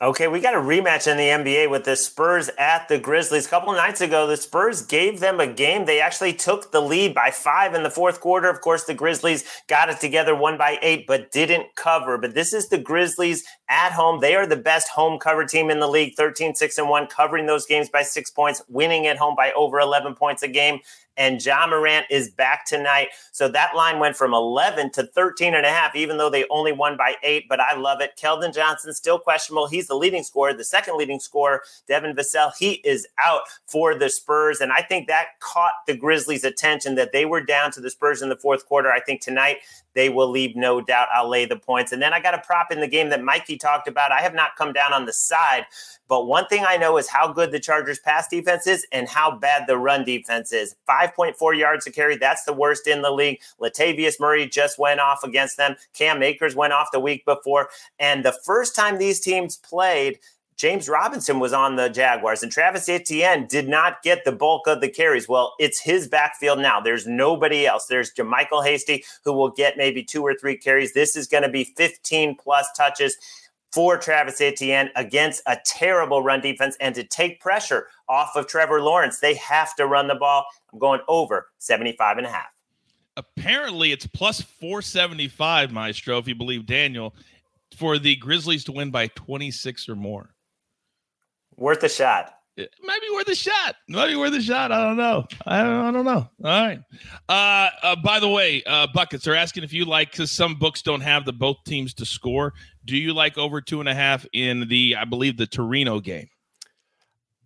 Okay, 0.02 0.26
we 0.26 0.40
got 0.40 0.54
a 0.54 0.58
rematch 0.58 1.06
in 1.06 1.16
the 1.16 1.28
NBA 1.28 1.70
with 1.70 1.84
the 1.84 1.94
Spurs 1.94 2.50
at 2.58 2.88
the 2.88 2.98
Grizzlies. 2.98 3.46
A 3.46 3.48
couple 3.48 3.72
nights 3.72 4.00
ago, 4.00 4.26
the 4.26 4.36
Spurs 4.36 4.82
gave 4.82 5.20
them 5.20 5.38
a 5.38 5.46
game. 5.46 5.84
They 5.84 6.00
actually 6.00 6.32
took 6.32 6.72
the 6.72 6.80
lead 6.80 7.14
by 7.14 7.30
five 7.30 7.72
in 7.72 7.84
the 7.84 7.90
fourth 7.90 8.20
quarter. 8.20 8.48
Of 8.50 8.62
course, 8.62 8.82
the 8.82 8.94
Grizzlies 8.94 9.44
got 9.68 9.90
it 9.90 10.00
together 10.00 10.34
one 10.34 10.58
by 10.58 10.80
eight, 10.82 11.06
but 11.06 11.30
didn't 11.30 11.76
cover. 11.76 12.18
But 12.18 12.34
this 12.34 12.52
is 12.52 12.68
the 12.68 12.78
Grizzlies 12.78 13.44
at 13.68 13.92
home. 13.92 14.18
They 14.18 14.34
are 14.34 14.44
the 14.44 14.56
best 14.56 14.88
home 14.88 15.20
cover 15.20 15.44
team 15.44 15.70
in 15.70 15.78
the 15.78 15.86
league 15.86 16.14
13, 16.16 16.56
6, 16.56 16.78
and 16.78 16.88
1, 16.88 17.06
covering 17.06 17.46
those 17.46 17.64
games 17.64 17.88
by 17.88 18.02
six 18.02 18.28
points, 18.28 18.60
winning 18.68 19.06
at 19.06 19.18
home 19.18 19.36
by 19.36 19.52
over 19.52 19.78
11 19.78 20.16
points 20.16 20.42
a 20.42 20.48
game 20.48 20.80
and 21.16 21.44
Ja 21.44 21.66
Morant 21.66 22.06
is 22.10 22.30
back 22.30 22.66
tonight. 22.66 23.08
So 23.32 23.48
that 23.48 23.74
line 23.76 23.98
went 23.98 24.16
from 24.16 24.34
11 24.34 24.92
to 24.92 25.04
13 25.04 25.54
and 25.54 25.66
a 25.66 25.70
half, 25.70 25.94
even 25.94 26.16
though 26.16 26.30
they 26.30 26.44
only 26.50 26.72
won 26.72 26.96
by 26.96 27.14
eight. 27.22 27.46
But 27.48 27.60
I 27.60 27.76
love 27.76 28.00
it. 28.00 28.12
Keldon 28.20 28.54
Johnson 28.54 28.92
still 28.94 29.18
questionable. 29.18 29.66
He's 29.66 29.88
the 29.88 29.94
leading 29.94 30.22
scorer. 30.22 30.54
The 30.54 30.64
second 30.64 30.96
leading 30.96 31.20
scorer, 31.20 31.62
Devin 31.86 32.14
Vassell, 32.14 32.52
he 32.58 32.74
is 32.84 33.06
out 33.24 33.42
for 33.66 33.94
the 33.94 34.08
Spurs. 34.08 34.60
And 34.60 34.72
I 34.72 34.82
think 34.82 35.08
that 35.08 35.38
caught 35.40 35.72
the 35.86 35.96
Grizzlies' 35.96 36.44
attention 36.44 36.94
that 36.94 37.12
they 37.12 37.24
were 37.24 37.42
down 37.42 37.70
to 37.72 37.80
the 37.80 37.90
Spurs 37.90 38.22
in 38.22 38.28
the 38.28 38.36
fourth 38.36 38.66
quarter. 38.66 38.90
I 38.90 39.00
think 39.00 39.20
tonight 39.20 39.58
they 39.94 40.08
will 40.08 40.28
leave 40.28 40.56
no 40.56 40.80
doubt. 40.80 41.08
I'll 41.14 41.28
lay 41.28 41.44
the 41.44 41.56
points. 41.56 41.92
And 41.92 42.00
then 42.00 42.12
I 42.12 42.20
got 42.20 42.34
a 42.34 42.38
prop 42.38 42.72
in 42.72 42.80
the 42.80 42.88
game 42.88 43.10
that 43.10 43.22
Mikey 43.22 43.58
talked 43.58 43.88
about. 43.88 44.12
I 44.12 44.20
have 44.20 44.34
not 44.34 44.56
come 44.56 44.72
down 44.72 44.92
on 44.92 45.06
the 45.06 45.12
side, 45.12 45.66
but 46.08 46.26
one 46.26 46.46
thing 46.46 46.64
I 46.66 46.76
know 46.76 46.98
is 46.98 47.08
how 47.08 47.32
good 47.32 47.52
the 47.52 47.60
Chargers 47.60 47.98
pass 47.98 48.28
defense 48.28 48.66
is 48.66 48.86
and 48.92 49.08
how 49.08 49.36
bad 49.36 49.66
the 49.66 49.78
run 49.78 50.04
defense 50.04 50.52
is. 50.52 50.74
5.4 50.88 51.58
yards 51.58 51.84
to 51.84 51.90
carry, 51.90 52.16
that's 52.16 52.44
the 52.44 52.52
worst 52.52 52.86
in 52.86 53.02
the 53.02 53.10
league. 53.10 53.40
Latavius 53.60 54.20
Murray 54.20 54.48
just 54.48 54.78
went 54.78 55.00
off 55.00 55.24
against 55.24 55.56
them. 55.56 55.76
Cam 55.94 56.22
Akers 56.22 56.54
went 56.54 56.72
off 56.72 56.88
the 56.92 57.00
week 57.00 57.24
before. 57.24 57.68
And 57.98 58.24
the 58.24 58.36
first 58.44 58.76
time 58.76 58.98
these 58.98 59.20
teams 59.20 59.56
played, 59.56 60.18
James 60.62 60.88
Robinson 60.88 61.40
was 61.40 61.52
on 61.52 61.74
the 61.74 61.88
Jaguars 61.88 62.44
and 62.44 62.52
Travis 62.52 62.88
Etienne 62.88 63.48
did 63.48 63.68
not 63.68 64.00
get 64.04 64.24
the 64.24 64.30
bulk 64.30 64.68
of 64.68 64.80
the 64.80 64.88
carries. 64.88 65.28
Well, 65.28 65.54
it's 65.58 65.80
his 65.80 66.06
backfield 66.06 66.60
now. 66.60 66.80
There's 66.80 67.04
nobody 67.04 67.66
else. 67.66 67.86
There's 67.86 68.14
JaMycal 68.14 68.64
Hasty 68.64 69.04
who 69.24 69.32
will 69.32 69.50
get 69.50 69.76
maybe 69.76 70.04
two 70.04 70.22
or 70.22 70.36
three 70.36 70.56
carries. 70.56 70.92
This 70.92 71.16
is 71.16 71.26
going 71.26 71.42
to 71.42 71.48
be 71.48 71.64
15 71.64 72.36
plus 72.36 72.68
touches 72.76 73.16
for 73.72 73.98
Travis 73.98 74.40
Etienne 74.40 74.90
against 74.94 75.42
a 75.48 75.58
terrible 75.66 76.22
run 76.22 76.40
defense 76.40 76.76
and 76.80 76.94
to 76.94 77.02
take 77.02 77.40
pressure 77.40 77.88
off 78.08 78.36
of 78.36 78.46
Trevor 78.46 78.80
Lawrence. 78.82 79.18
They 79.18 79.34
have 79.34 79.74
to 79.74 79.88
run 79.88 80.06
the 80.06 80.14
ball. 80.14 80.46
I'm 80.72 80.78
going 80.78 81.00
over 81.08 81.48
75 81.58 82.18
and 82.18 82.26
a 82.28 82.30
half. 82.30 82.52
Apparently, 83.16 83.90
it's 83.90 84.06
plus 84.06 84.40
475, 84.40 85.72
Maestro, 85.72 86.18
if 86.18 86.28
you 86.28 86.36
believe 86.36 86.66
Daniel, 86.66 87.16
for 87.76 87.98
the 87.98 88.14
Grizzlies 88.14 88.62
to 88.66 88.70
win 88.70 88.92
by 88.92 89.08
26 89.08 89.88
or 89.88 89.96
more. 89.96 90.32
Worth 91.56 91.82
a 91.82 91.88
shot. 91.88 92.34
It 92.56 92.70
might 92.82 93.00
be 93.00 93.08
worth 93.14 93.28
a 93.28 93.34
shot. 93.34 93.76
Might 93.88 94.08
be 94.08 94.16
worth 94.16 94.34
a 94.34 94.42
shot. 94.42 94.72
I 94.72 94.84
don't 94.84 94.98
know. 94.98 95.24
I 95.46 95.62
don't, 95.62 95.72
I 95.72 95.90
don't 95.90 96.04
know. 96.04 96.28
All 96.44 96.66
right. 96.66 96.78
Uh, 97.28 97.70
uh, 97.82 97.96
by 97.96 98.20
the 98.20 98.28
way, 98.28 98.62
uh, 98.66 98.88
buckets 98.92 99.26
are 99.26 99.34
asking 99.34 99.64
if 99.64 99.72
you 99.72 99.86
like 99.86 100.10
because 100.10 100.30
some 100.30 100.56
books 100.56 100.82
don't 100.82 101.00
have 101.00 101.24
the 101.24 101.32
both 101.32 101.56
teams 101.64 101.94
to 101.94 102.04
score. 102.04 102.52
Do 102.84 102.96
you 102.96 103.14
like 103.14 103.38
over 103.38 103.62
two 103.62 103.80
and 103.80 103.88
a 103.88 103.94
half 103.94 104.26
in 104.34 104.68
the, 104.68 104.96
I 104.96 105.06
believe, 105.06 105.38
the 105.38 105.46
Torino 105.46 105.98
game? 105.98 106.28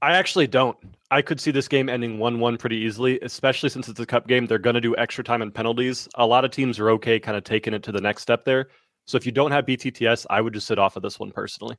I 0.03 0.17
actually 0.17 0.49
don't. 0.49 0.77
I 1.13 1.23
could 1.23 1.41
see 1.41 1.53
this 1.53 1.69
game 1.69 1.89
ending 1.89 2.19
1 2.19 2.41
1 2.41 2.57
pretty 2.57 2.77
easily, 2.77 3.21
especially 3.21 3.69
since 3.69 3.89
it's 3.89 4.01
a 4.01 4.07
cup 4.07 4.27
game. 4.27 4.47
They're 4.47 4.59
going 4.59 4.75
to 4.75 4.81
do 4.81 4.97
extra 4.97 5.23
time 5.23 5.41
and 5.41 5.55
penalties. 5.55 6.09
A 6.17 6.27
lot 6.27 6.45
of 6.45 6.51
teams 6.51 6.81
are 6.81 6.91
okay 6.91 7.21
kind 7.21 7.37
of 7.37 7.45
taking 7.45 7.75
it 7.75 7.85
to 7.85 7.93
the 7.93 8.01
next 8.01 8.23
step 8.23 8.45
there. 8.45 8.69
So 9.07 9.17
if 9.17 9.25
you 9.25 9.31
don't 9.31 9.53
have 9.53 9.67
BTTS, 9.67 10.27
I 10.31 10.41
would 10.41 10.53
just 10.53 10.67
sit 10.67 10.81
off 10.81 10.97
of 10.97 11.03
this 11.03 11.21
one 11.21 11.31
personally. 11.31 11.77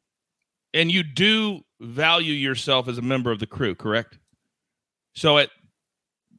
And 0.77 0.91
you 0.91 1.01
do 1.01 1.61
value 1.79 2.33
yourself 2.33 2.87
as 2.87 2.99
a 2.99 3.01
member 3.01 3.31
of 3.31 3.39
the 3.39 3.47
crew, 3.47 3.73
correct? 3.73 4.19
So 5.15 5.37
it 5.37 5.49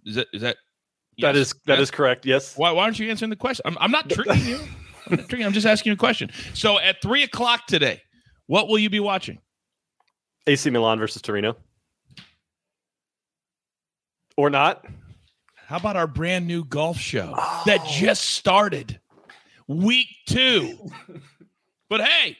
is 0.07 0.14
that 0.14 0.29
is 0.33 0.42
that 0.42 0.57
yes? 1.16 1.27
that 1.27 1.37
is 1.37 1.55
that 1.66 1.72
yes? 1.74 1.81
is 1.81 1.90
correct. 1.90 2.24
Yes. 2.24 2.57
Why, 2.57 2.70
why 2.70 2.85
aren't 2.85 3.01
you 3.01 3.11
answering 3.11 3.31
the 3.31 3.37
question? 3.37 3.64
I'm, 3.66 3.77
I'm 3.81 3.90
not 3.90 4.09
tricking 4.09 4.46
you. 4.46 4.61
I'm, 5.11 5.16
not 5.16 5.29
tricking, 5.29 5.44
I'm 5.44 5.53
just 5.53 5.66
asking 5.66 5.90
you 5.90 5.94
a 5.94 5.98
question. 5.98 6.31
So 6.55 6.79
at 6.79 7.03
three 7.03 7.24
o'clock 7.24 7.66
today, 7.66 8.01
what 8.46 8.68
will 8.68 8.79
you 8.79 8.88
be 8.88 9.01
watching? 9.01 9.40
AC 10.46 10.70
Milan 10.70 11.01
versus 11.01 11.20
Torino. 11.20 11.57
Or 14.37 14.51
not? 14.51 14.87
How 15.57 15.79
about 15.79 15.96
our 15.96 16.07
brand 16.07 16.46
new 16.46 16.64
golf 16.64 16.96
show 16.96 17.35
oh. 17.37 17.62
that 17.66 17.85
just 17.87 18.24
started? 18.24 19.01
Week 19.66 20.07
two. 20.29 20.79
but 21.90 22.03
hey, 22.03 22.37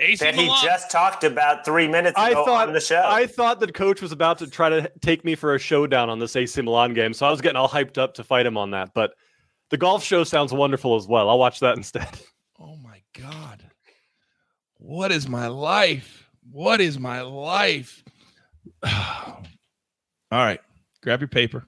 AC 0.00 0.24
that 0.24 0.36
Milan. 0.36 0.58
he 0.60 0.66
just 0.66 0.90
talked 0.90 1.24
about 1.24 1.64
three 1.64 1.86
minutes 1.86 2.16
ago 2.16 2.22
I 2.22 2.32
thought, 2.34 2.68
on 2.68 2.74
the 2.74 2.80
show. 2.80 3.02
I 3.04 3.26
thought 3.26 3.60
that 3.60 3.74
coach 3.74 4.00
was 4.00 4.12
about 4.12 4.38
to 4.38 4.48
try 4.48 4.68
to 4.68 4.90
take 5.00 5.24
me 5.24 5.34
for 5.34 5.54
a 5.54 5.58
showdown 5.58 6.10
on 6.10 6.18
this 6.18 6.34
AC 6.36 6.60
Milan 6.62 6.94
game, 6.94 7.12
so 7.12 7.26
I 7.26 7.30
was 7.30 7.40
getting 7.40 7.56
all 7.56 7.68
hyped 7.68 7.98
up 7.98 8.14
to 8.14 8.24
fight 8.24 8.46
him 8.46 8.56
on 8.56 8.70
that. 8.72 8.90
But 8.94 9.12
the 9.70 9.76
golf 9.76 10.02
show 10.02 10.24
sounds 10.24 10.52
wonderful 10.52 10.96
as 10.96 11.06
well. 11.06 11.28
I'll 11.28 11.38
watch 11.38 11.60
that 11.60 11.76
instead. 11.76 12.08
Oh 12.58 12.76
my 12.76 13.02
god, 13.18 13.64
what 14.78 15.12
is 15.12 15.28
my 15.28 15.48
life? 15.48 16.28
What 16.50 16.80
is 16.80 16.98
my 16.98 17.20
life? 17.22 18.02
all 18.84 19.42
right, 20.30 20.60
grab 21.02 21.20
your 21.20 21.28
paper, 21.28 21.66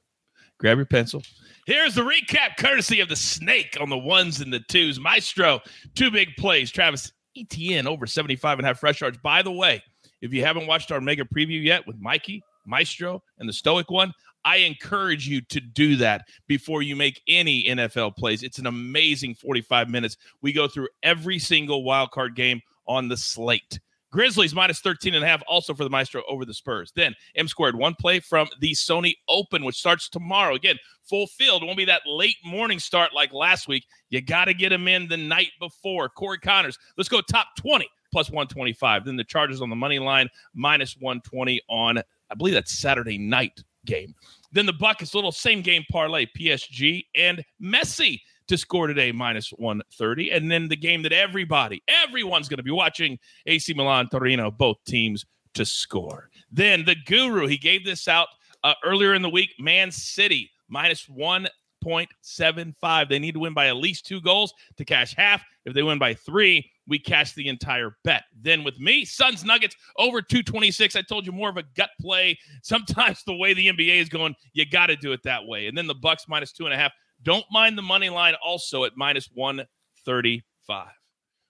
grab 0.59 0.79
your 0.79 0.87
pencil. 0.87 1.23
Here's 1.67 1.95
the 1.95 2.03
recap, 2.03 2.57
courtesy 2.59 2.99
of 3.01 3.09
the 3.09 3.15
snake 3.15 3.77
on 3.81 3.89
the 3.89 3.99
ones 3.99 4.41
and 4.41 4.53
the 4.53 4.59
twos. 4.69 4.99
Maestro, 4.99 5.61
two 5.95 6.11
big 6.11 6.31
plays. 6.37 6.73
Travis 6.73 7.13
Etienne 7.37 7.87
over 7.87 8.07
75 8.07 8.59
and 8.59 8.67
a 8.67 8.69
half 8.69 8.81
fresh 8.81 9.01
yards. 9.01 9.19
By 9.19 9.43
the 9.43 9.53
way, 9.53 9.83
if 10.21 10.33
you 10.33 10.45
haven't 10.45 10.67
watched 10.67 10.93
our 10.93 11.01
mega 11.01 11.25
preview 11.25 11.63
yet 11.63 11.87
with 11.87 11.99
Mikey, 11.99 12.43
Maestro, 12.67 13.23
and 13.39 13.49
the 13.49 13.53
Stoic 13.53 13.91
one, 13.91 14.13
I 14.45 14.57
encourage 14.59 15.29
you 15.29 15.41
to 15.43 15.61
do 15.61 15.97
that 15.97 16.27
before 16.47 16.83
you 16.83 16.97
make 16.97 17.23
any 17.29 17.65
NFL 17.65 18.17
plays. 18.17 18.43
It's 18.43 18.59
an 18.59 18.67
amazing 18.67 19.35
45 19.35 19.89
minutes. 19.89 20.17
We 20.41 20.53
go 20.53 20.67
through 20.69 20.89
every 21.03 21.39
single 21.39 21.85
wild 21.85 22.11
card 22.11 22.35
game 22.35 22.61
on 22.87 23.09
the 23.09 23.17
slate. 23.17 23.79
Grizzlies 24.13 24.55
minus 24.55 24.81
13 24.81 25.15
and 25.15 25.25
a 25.25 25.27
half 25.27 25.43
also 25.49 25.75
for 25.75 25.85
the 25.85 25.91
Maestro 25.91 26.23
over 26.29 26.45
the 26.45 26.55
Spurs. 26.55 26.93
Then 26.95 27.15
M 27.35 27.49
squared 27.49 27.75
one 27.75 27.95
play 27.99 28.21
from 28.21 28.47
the 28.61 28.73
Sony 28.73 29.15
Open, 29.29 29.65
which 29.65 29.77
starts 29.77 30.09
tomorrow. 30.09 30.55
Again, 30.55 30.77
full 31.03 31.27
field. 31.27 31.65
Won't 31.65 31.79
be 31.79 31.87
that 31.87 32.03
late 32.07 32.37
morning 32.45 32.79
start 32.79 33.15
like 33.15 33.33
last 33.33 33.69
week. 33.69 33.87
You 34.11 34.21
got 34.21 34.45
to 34.45 34.55
get 34.55 34.69
them 34.69 34.87
in 34.87 35.09
the 35.09 35.17
night 35.17 35.51
before. 35.59 36.11
Corey 36.11 36.39
Conners, 36.39 36.79
let's 36.97 37.09
go 37.09 37.23
top 37.23 37.49
20 37.57 37.89
plus 38.13 38.29
125. 38.29 39.07
Then 39.07 39.17
the 39.17 39.25
Chargers 39.25 39.63
on 39.63 39.71
the 39.71 39.77
money 39.77 39.99
line 39.99 40.29
minus 40.55 40.95
120 41.01 41.63
on, 41.69 41.99
I 41.99 42.35
believe 42.37 42.55
that's 42.55 42.79
Saturday 42.79 43.17
night 43.17 43.63
game. 43.87 44.15
Then 44.53 44.67
the 44.67 44.75
Buckets, 44.75 45.15
little 45.15 45.33
same 45.33 45.63
game 45.63 45.85
parlay, 45.91 46.27
PSG 46.39 47.07
and 47.17 47.43
Messi 47.61 48.21
to 48.49 48.59
score 48.59 48.87
today, 48.87 49.13
minus 49.13 49.51
130. 49.51 50.31
And 50.31 50.51
then 50.51 50.69
the 50.69 50.77
game 50.77 51.03
that 51.03 51.13
everybody, 51.13 51.83
everyone's 51.89 52.49
going 52.49 52.59
to 52.59 52.63
be 52.63 52.71
watching 52.71 53.19
AC 53.47 53.73
Milan, 53.75 54.09
Torino, 54.11 54.51
both 54.51 54.77
teams 54.87 55.25
to 55.55 55.65
score. 55.65 56.29
Then 56.51 56.85
the 56.85 56.97
guru, 57.07 57.47
he 57.47 57.57
gave 57.57 57.85
this 57.85 58.09
out 58.09 58.29
uh, 58.65 58.75
earlier 58.85 59.15
in 59.15 59.23
the 59.23 59.31
week 59.31 59.55
Man 59.59 59.91
City, 59.91 60.51
minus 60.69 61.07
1.75. 61.07 63.09
They 63.09 63.19
need 63.19 63.35
to 63.35 63.41
win 63.41 63.55
by 63.55 63.69
at 63.69 63.77
least 63.77 64.07
two 64.07 64.21
goals 64.21 64.53
to 64.77 64.85
cash 64.85 65.15
half. 65.17 65.43
If 65.65 65.75
they 65.75 65.83
win 65.83 65.99
by 65.99 66.15
three, 66.15 66.71
we 66.87 66.99
cash 66.99 67.35
the 67.35 67.49
entire 67.49 67.97
bet. 68.05 68.25
Then 68.41 68.65
with 68.65 68.79
me, 68.79 69.05
Suns 69.05 69.45
Nuggets 69.45 69.77
over 69.97 70.21
226. 70.21 70.97
I 70.97 71.03
told 71.03 71.27
you 71.27 71.33
more 71.33 71.49
of 71.49 71.57
a 71.57 71.65
gut 71.77 71.91
play. 72.01 72.39
Sometimes 72.63 73.23
the 73.25 73.37
way 73.37 73.55
the 73.55 73.69
NBA 73.69 74.01
is 74.01 74.09
going, 74.09 74.35
you 74.53 74.69
got 74.69 74.87
to 74.87 74.97
do 74.97 75.13
it 75.13 75.23
that 75.25 75.47
way. 75.47 75.67
And 75.67 75.77
then 75.77 75.87
the 75.87 75.95
Bucks 75.95 76.27
minus 76.29 76.53
two 76.53 76.65
and 76.65 76.75
a 76.75 76.77
half. 76.77 76.93
Don't 77.23 77.45
mind 77.51 77.79
the 77.79 77.83
money 77.83 78.09
line 78.09 78.35
also 78.45 78.85
at 78.85 78.93
minus 78.97 79.29
135. 79.35 80.89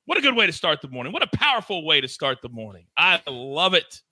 What 0.05 0.19
a 0.19 0.21
good 0.21 0.37
way 0.37 0.47
to 0.47 0.53
start 0.53 0.83
the 0.83 0.89
morning. 0.89 1.13
What 1.13 1.23
a 1.23 1.37
powerful 1.37 1.87
way 1.87 2.01
to 2.01 2.09
start 2.09 2.39
the 2.43 2.49
morning. 2.49 2.87
I 2.97 3.21
love 3.29 3.75
it. 3.75 4.03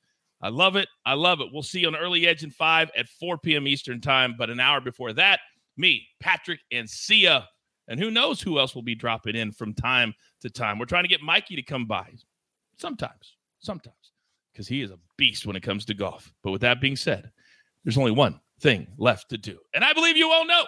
I 0.40 0.48
love 0.48 0.76
it. 0.76 0.88
I 1.04 1.14
love 1.14 1.40
it. 1.40 1.48
We'll 1.52 1.62
see 1.62 1.80
you 1.80 1.88
on 1.88 1.96
Early 1.96 2.26
Edge 2.26 2.44
in 2.44 2.50
5 2.50 2.90
at 2.96 3.08
4 3.08 3.38
p.m. 3.38 3.66
Eastern 3.66 4.00
Time. 4.00 4.36
But 4.38 4.48
an 4.50 4.60
hour 4.60 4.80
before 4.80 5.12
that, 5.14 5.40
me, 5.76 6.06
Patrick, 6.20 6.60
and 6.72 6.88
Sia. 6.88 7.46
And 7.88 7.98
who 7.98 8.10
knows 8.10 8.40
who 8.40 8.58
else 8.58 8.74
will 8.74 8.82
be 8.82 8.94
dropping 8.94 9.34
in 9.34 9.52
from 9.52 9.74
time 9.74 10.14
to 10.42 10.48
time. 10.48 10.78
We're 10.78 10.86
trying 10.86 11.04
to 11.04 11.08
get 11.08 11.22
Mikey 11.22 11.56
to 11.56 11.62
come 11.62 11.86
by 11.86 12.12
sometimes, 12.78 13.36
sometimes, 13.58 14.12
because 14.52 14.68
he 14.68 14.80
is 14.80 14.92
a 14.92 14.98
beast 15.16 15.44
when 15.44 15.56
it 15.56 15.62
comes 15.62 15.84
to 15.86 15.94
golf. 15.94 16.32
But 16.42 16.52
with 16.52 16.60
that 16.62 16.80
being 16.80 16.96
said, 16.96 17.30
there's 17.84 17.98
only 17.98 18.12
one 18.12 18.40
thing 18.60 18.86
left 18.96 19.28
to 19.30 19.38
do. 19.38 19.58
And 19.74 19.84
I 19.84 19.92
believe 19.92 20.16
you 20.16 20.30
all 20.30 20.46
know 20.46 20.64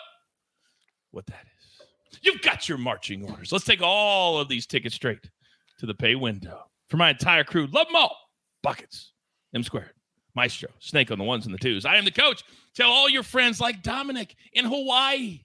what 1.12 1.26
that 1.26 1.44
is. 1.58 2.18
You've 2.22 2.42
got 2.42 2.68
your 2.68 2.78
marching 2.78 3.24
orders. 3.28 3.52
Let's 3.52 3.64
take 3.64 3.80
all 3.82 4.38
of 4.38 4.48
these 4.48 4.66
tickets 4.66 4.94
straight 4.94 5.30
to 5.78 5.86
the 5.86 5.94
pay 5.94 6.14
window. 6.14 6.64
For 6.88 6.96
my 6.96 7.10
entire 7.10 7.44
crew, 7.44 7.66
love 7.72 7.86
them 7.86 7.96
all. 7.96 8.16
Buckets, 8.62 9.12
M 9.54 9.62
squared, 9.62 9.92
Maestro, 10.34 10.68
Snake 10.78 11.10
on 11.10 11.18
the 11.18 11.24
ones 11.24 11.46
and 11.46 11.54
the 11.54 11.58
twos. 11.58 11.84
I 11.86 11.96
am 11.96 12.04
the 12.04 12.10
coach. 12.10 12.42
Tell 12.74 12.90
all 12.90 13.08
your 13.08 13.22
friends 13.22 13.60
like 13.60 13.82
Dominic 13.82 14.34
in 14.52 14.64
Hawaii. 14.66 15.40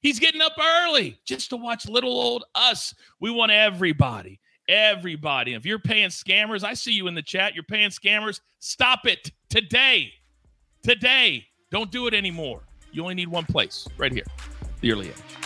He's 0.00 0.18
getting 0.18 0.40
up 0.40 0.52
early 0.58 1.18
just 1.24 1.50
to 1.50 1.56
watch 1.56 1.88
little 1.88 2.12
old 2.12 2.44
us. 2.54 2.94
We 3.20 3.30
want 3.30 3.52
everybody, 3.52 4.40
everybody. 4.68 5.54
If 5.54 5.66
you're 5.66 5.78
paying 5.78 6.08
scammers, 6.08 6.64
I 6.64 6.74
see 6.74 6.92
you 6.92 7.08
in 7.08 7.14
the 7.14 7.22
chat. 7.22 7.54
You're 7.54 7.64
paying 7.64 7.90
scammers. 7.90 8.40
Stop 8.60 9.06
it 9.06 9.30
today. 9.48 10.12
Today. 10.82 11.46
Don't 11.70 11.90
do 11.90 12.06
it 12.06 12.14
anymore. 12.14 12.62
You 12.92 13.02
only 13.02 13.14
need 13.14 13.28
one 13.28 13.44
place 13.44 13.86
right 13.98 14.12
here, 14.12 14.24
the 14.86 14.92
early 14.92 15.08
edge. 15.08 15.45